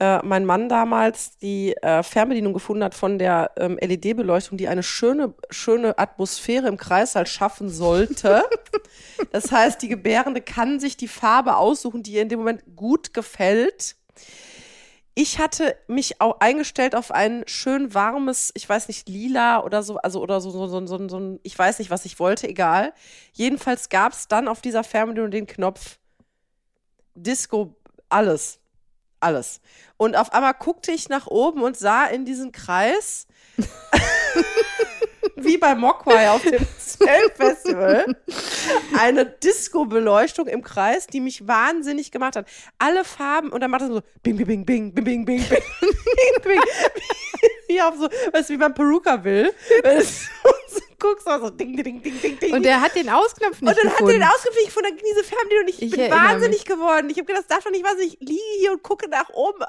[0.00, 4.84] äh, mein Mann damals die äh, Fernbedienung gefunden hat von der ähm, LED-Beleuchtung, die eine
[4.84, 8.44] schöne, schöne Atmosphäre im Kreißsaal schaffen sollte.
[9.32, 13.12] das heißt, die Gebärende kann sich die Farbe aussuchen, die ihr in dem Moment gut
[13.12, 13.96] gefällt.
[15.20, 19.96] Ich hatte mich auch eingestellt auf ein schön warmes, ich weiß nicht, lila oder so,
[19.96, 22.94] also oder so, so, so, so, so ein, ich weiß nicht, was ich wollte, egal.
[23.32, 25.98] Jedenfalls gab es dann auf dieser Fernbedienung den Knopf
[27.16, 27.74] Disco,
[28.08, 28.60] alles.
[29.18, 29.60] Alles.
[29.96, 33.26] Und auf einmal guckte ich nach oben und sah in diesen Kreis,
[35.44, 38.16] wie bei Mogwai auf dem Zeltfestival,
[38.98, 42.46] eine Disco-Beleuchtung im Kreis, die mich wahnsinnig gemacht hat.
[42.78, 46.42] Alle Farben, und dann macht es so bing, bing, bing, bing, bing, bing, bing, bing,
[46.42, 46.60] bing.
[47.68, 49.52] Wie auf so, weißt du, wie beim Peruka will.
[49.82, 52.54] Wenn du so guckst, so ding, ding, ding, ding, ding.
[52.54, 54.12] Und der hat den Ausknopf nicht Und dann hat er gefunden.
[54.14, 57.10] den ausgepflegt von der diese Fernbedienung und ich, Ich bin wahnsinnig geworden.
[57.10, 57.98] Ich habe gedacht, das darf doch nicht was.
[57.98, 59.62] Ich liege hier und gucke nach oben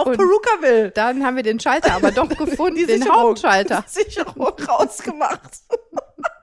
[0.00, 0.90] auf Und- Perukaville.
[0.90, 3.20] Dann haben wir den Schalter aber doch gefunden, Die den Sicherung.
[3.20, 3.84] Hauptschalter.
[3.86, 5.50] Sicherung rausgemacht.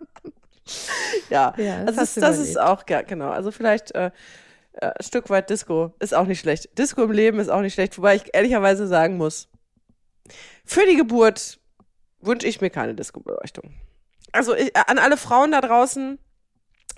[1.30, 3.30] ja, Ja, das hast ist, das ist auch, ja, genau.
[3.30, 4.12] Also vielleicht äh,
[4.74, 6.78] äh, ein Stück weit Disco ist auch nicht schlecht.
[6.78, 7.97] Disco im Leben ist auch nicht schlecht.
[7.97, 9.47] Wobei ich ehrlicherweise sagen muss,
[10.66, 11.60] für die Geburt
[12.22, 13.74] wünsche ich mir keine Disco-Beleuchtung.
[14.32, 16.18] Also ich, an alle Frauen da draußen,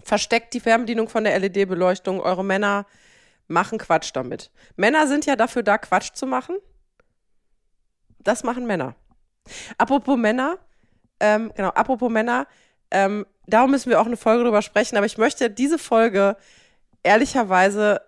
[0.03, 2.21] versteckt die Fernbedienung von der LED-Beleuchtung.
[2.21, 2.85] Eure Männer
[3.47, 4.51] machen Quatsch damit.
[4.75, 6.57] Männer sind ja dafür da, Quatsch zu machen.
[8.19, 8.95] Das machen Männer.
[9.77, 10.57] Apropos Männer,
[11.19, 12.47] ähm, genau, apropos Männer,
[12.91, 16.35] ähm, darum müssen wir auch eine Folge drüber sprechen, aber ich möchte diese Folge
[17.03, 18.01] ehrlicherweise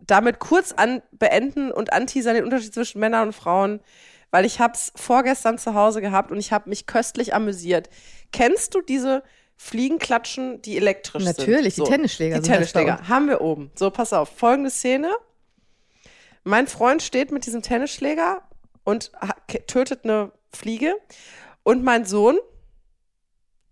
[0.00, 3.80] damit kurz an beenden und anteasern den Unterschied zwischen Männern und Frauen,
[4.30, 7.88] weil ich hab's vorgestern zu Hause gehabt und ich habe mich köstlich amüsiert.
[8.32, 9.22] Kennst du diese
[9.56, 11.38] Fliegenklatschen, die elektrisch sind?
[11.38, 13.70] Natürlich, die Tennisschläger Die Tennisschläger haben wir oben.
[13.74, 15.10] So, pass auf, folgende Szene.
[16.42, 18.42] Mein Freund steht mit diesem Tennisschläger
[18.84, 19.12] und
[19.66, 20.94] tötet eine Fliege
[21.62, 22.38] und mein Sohn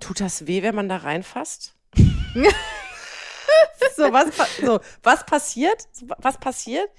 [0.03, 1.77] Tut das weh, wenn man da reinfasst?
[3.97, 4.31] so, was,
[4.61, 5.87] so, was passiert?
[6.19, 6.91] Was passiert?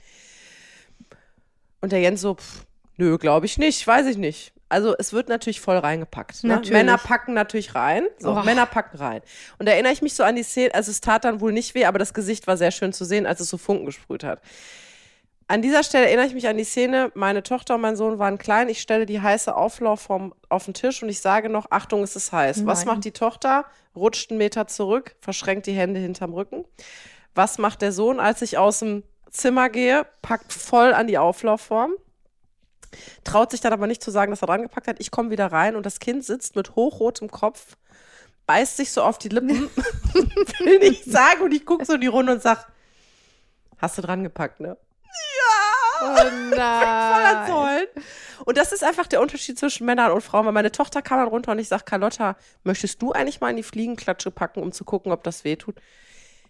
[1.81, 2.65] Und der Jens so, pff,
[2.95, 4.53] nö, glaube ich nicht, weiß ich nicht.
[4.73, 6.43] Also es wird natürlich voll reingepackt.
[6.43, 6.49] Ne?
[6.49, 6.73] Natürlich.
[6.73, 8.05] Männer packen natürlich rein.
[8.17, 8.41] So, Oh.
[8.43, 9.21] Männer packen rein.
[9.59, 11.75] Und da erinnere ich mich so an die Szene, also es tat dann wohl nicht
[11.75, 14.41] weh, aber das Gesicht war sehr schön zu sehen, als es so Funken gesprüht hat.
[15.47, 18.37] An dieser Stelle erinnere ich mich an die Szene, meine Tochter und mein Sohn waren
[18.39, 22.15] klein, ich stelle die heiße Auflaufform auf den Tisch und ich sage noch, Achtung, es
[22.15, 22.65] ist heiß.
[22.65, 22.95] Was Nein.
[22.95, 23.65] macht die Tochter?
[23.95, 26.65] Rutscht einen Meter zurück, verschränkt die Hände hinterm Rücken.
[27.35, 30.05] Was macht der Sohn, als ich aus dem Zimmer gehe?
[30.21, 31.91] Packt voll an die Auflaufform.
[33.23, 34.99] Traut sich dann aber nicht zu sagen, dass er dran gepackt hat.
[34.99, 37.77] Ich komme wieder rein und das Kind sitzt mit hochrotem Kopf,
[38.45, 39.69] beißt sich so auf die Lippen,
[40.59, 42.67] will nicht sagen und ich gucke so in die Runde und sag,
[43.77, 44.77] hast du dran gepackt, ne?
[46.01, 47.47] Oh Voller nein.
[47.47, 47.87] Zollen.
[48.45, 51.27] Und das ist einfach der Unterschied zwischen Männern und Frauen, weil meine Tochter kam dann
[51.27, 54.83] runter und ich sag, Carlotta, möchtest du eigentlich mal in die Fliegenklatsche packen, um zu
[54.83, 55.75] gucken, ob das weh tut?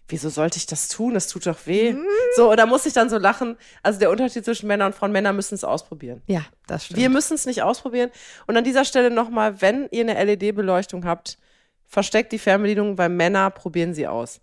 [0.08, 1.14] Wieso sollte ich das tun?
[1.14, 1.96] Das tut doch weh.
[2.36, 3.56] So, und da muss ich dann so lachen.
[3.82, 6.22] Also der Unterschied zwischen Männern und Frauen, Männer müssen es ausprobieren.
[6.26, 7.00] Ja, das stimmt.
[7.00, 8.10] Wir müssen es nicht ausprobieren.
[8.46, 11.38] Und an dieser Stelle nochmal, wenn ihr eine LED-Beleuchtung habt,
[11.86, 14.40] versteckt die Fernbedienung, weil Männer probieren sie aus.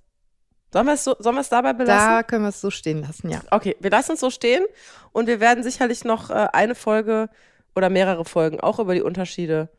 [0.73, 2.09] Sollen wir es, so, sollen wir es dabei belassen?
[2.09, 3.41] da können wir es so stehen lassen, ja.
[3.51, 4.63] Okay, wir lassen es so stehen
[5.11, 7.29] und wir werden sicherlich noch äh, eine Folge
[7.75, 9.69] oder mehrere Folgen auch über die Unterschiede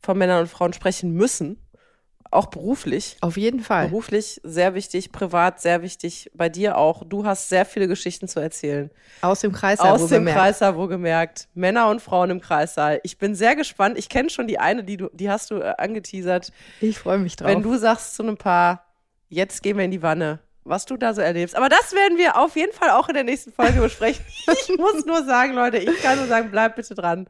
[0.00, 1.62] von Männern und Frauen sprechen müssen.
[2.30, 3.16] Auch beruflich.
[3.20, 3.88] Auf jeden Fall.
[3.88, 7.02] Beruflich sehr wichtig, privat sehr wichtig, bei dir auch.
[7.04, 8.90] Du hast sehr viele Geschichten zu erzählen.
[9.22, 11.48] Aus dem Kreis Aus dem Kreissaal, wohlgemerkt.
[11.54, 13.00] Männer und Frauen im Kreissaal.
[13.02, 13.96] Ich bin sehr gespannt.
[13.96, 16.52] Ich kenne schon die eine, die du, die hast du äh, angeteasert.
[16.80, 17.48] Ich freue mich drauf.
[17.48, 18.84] Wenn du sagst zu einem Paar,
[19.28, 21.56] jetzt gehen wir in die Wanne, was du da so erlebst.
[21.56, 24.24] Aber das werden wir auf jeden Fall auch in der nächsten Folge besprechen.
[24.68, 27.26] ich muss nur sagen, Leute, ich kann nur sagen, bleib bitte dran.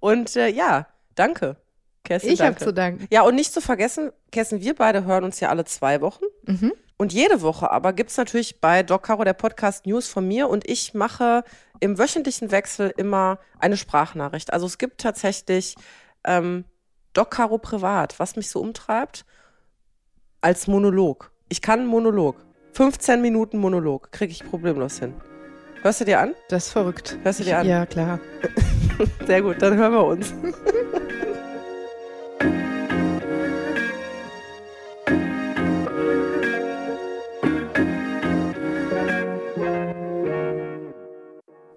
[0.00, 1.56] Und äh, ja, danke.
[2.04, 3.06] Kerstin, ich habe zu danken.
[3.10, 6.24] Ja, und nicht zu vergessen, Kerstin, wir beide hören uns ja alle zwei Wochen.
[6.46, 6.72] Mhm.
[6.96, 10.68] Und jede Woche aber gibt's natürlich bei Doc Caro der Podcast News von mir und
[10.68, 11.42] ich mache
[11.80, 14.52] im wöchentlichen Wechsel immer eine Sprachnachricht.
[14.52, 15.74] Also es gibt tatsächlich
[16.24, 16.64] ähm,
[17.12, 19.24] Doc Caro privat, was mich so umtreibt,
[20.40, 21.32] als Monolog.
[21.48, 22.36] Ich kann einen Monolog.
[22.72, 25.14] 15 Minuten Monolog kriege ich problemlos hin.
[25.82, 26.34] Hörst du dir an?
[26.48, 27.18] Das ist verrückt.
[27.22, 27.66] Hörst du dir an?
[27.66, 28.20] Ja, klar.
[29.26, 30.32] Sehr gut, dann hören wir uns.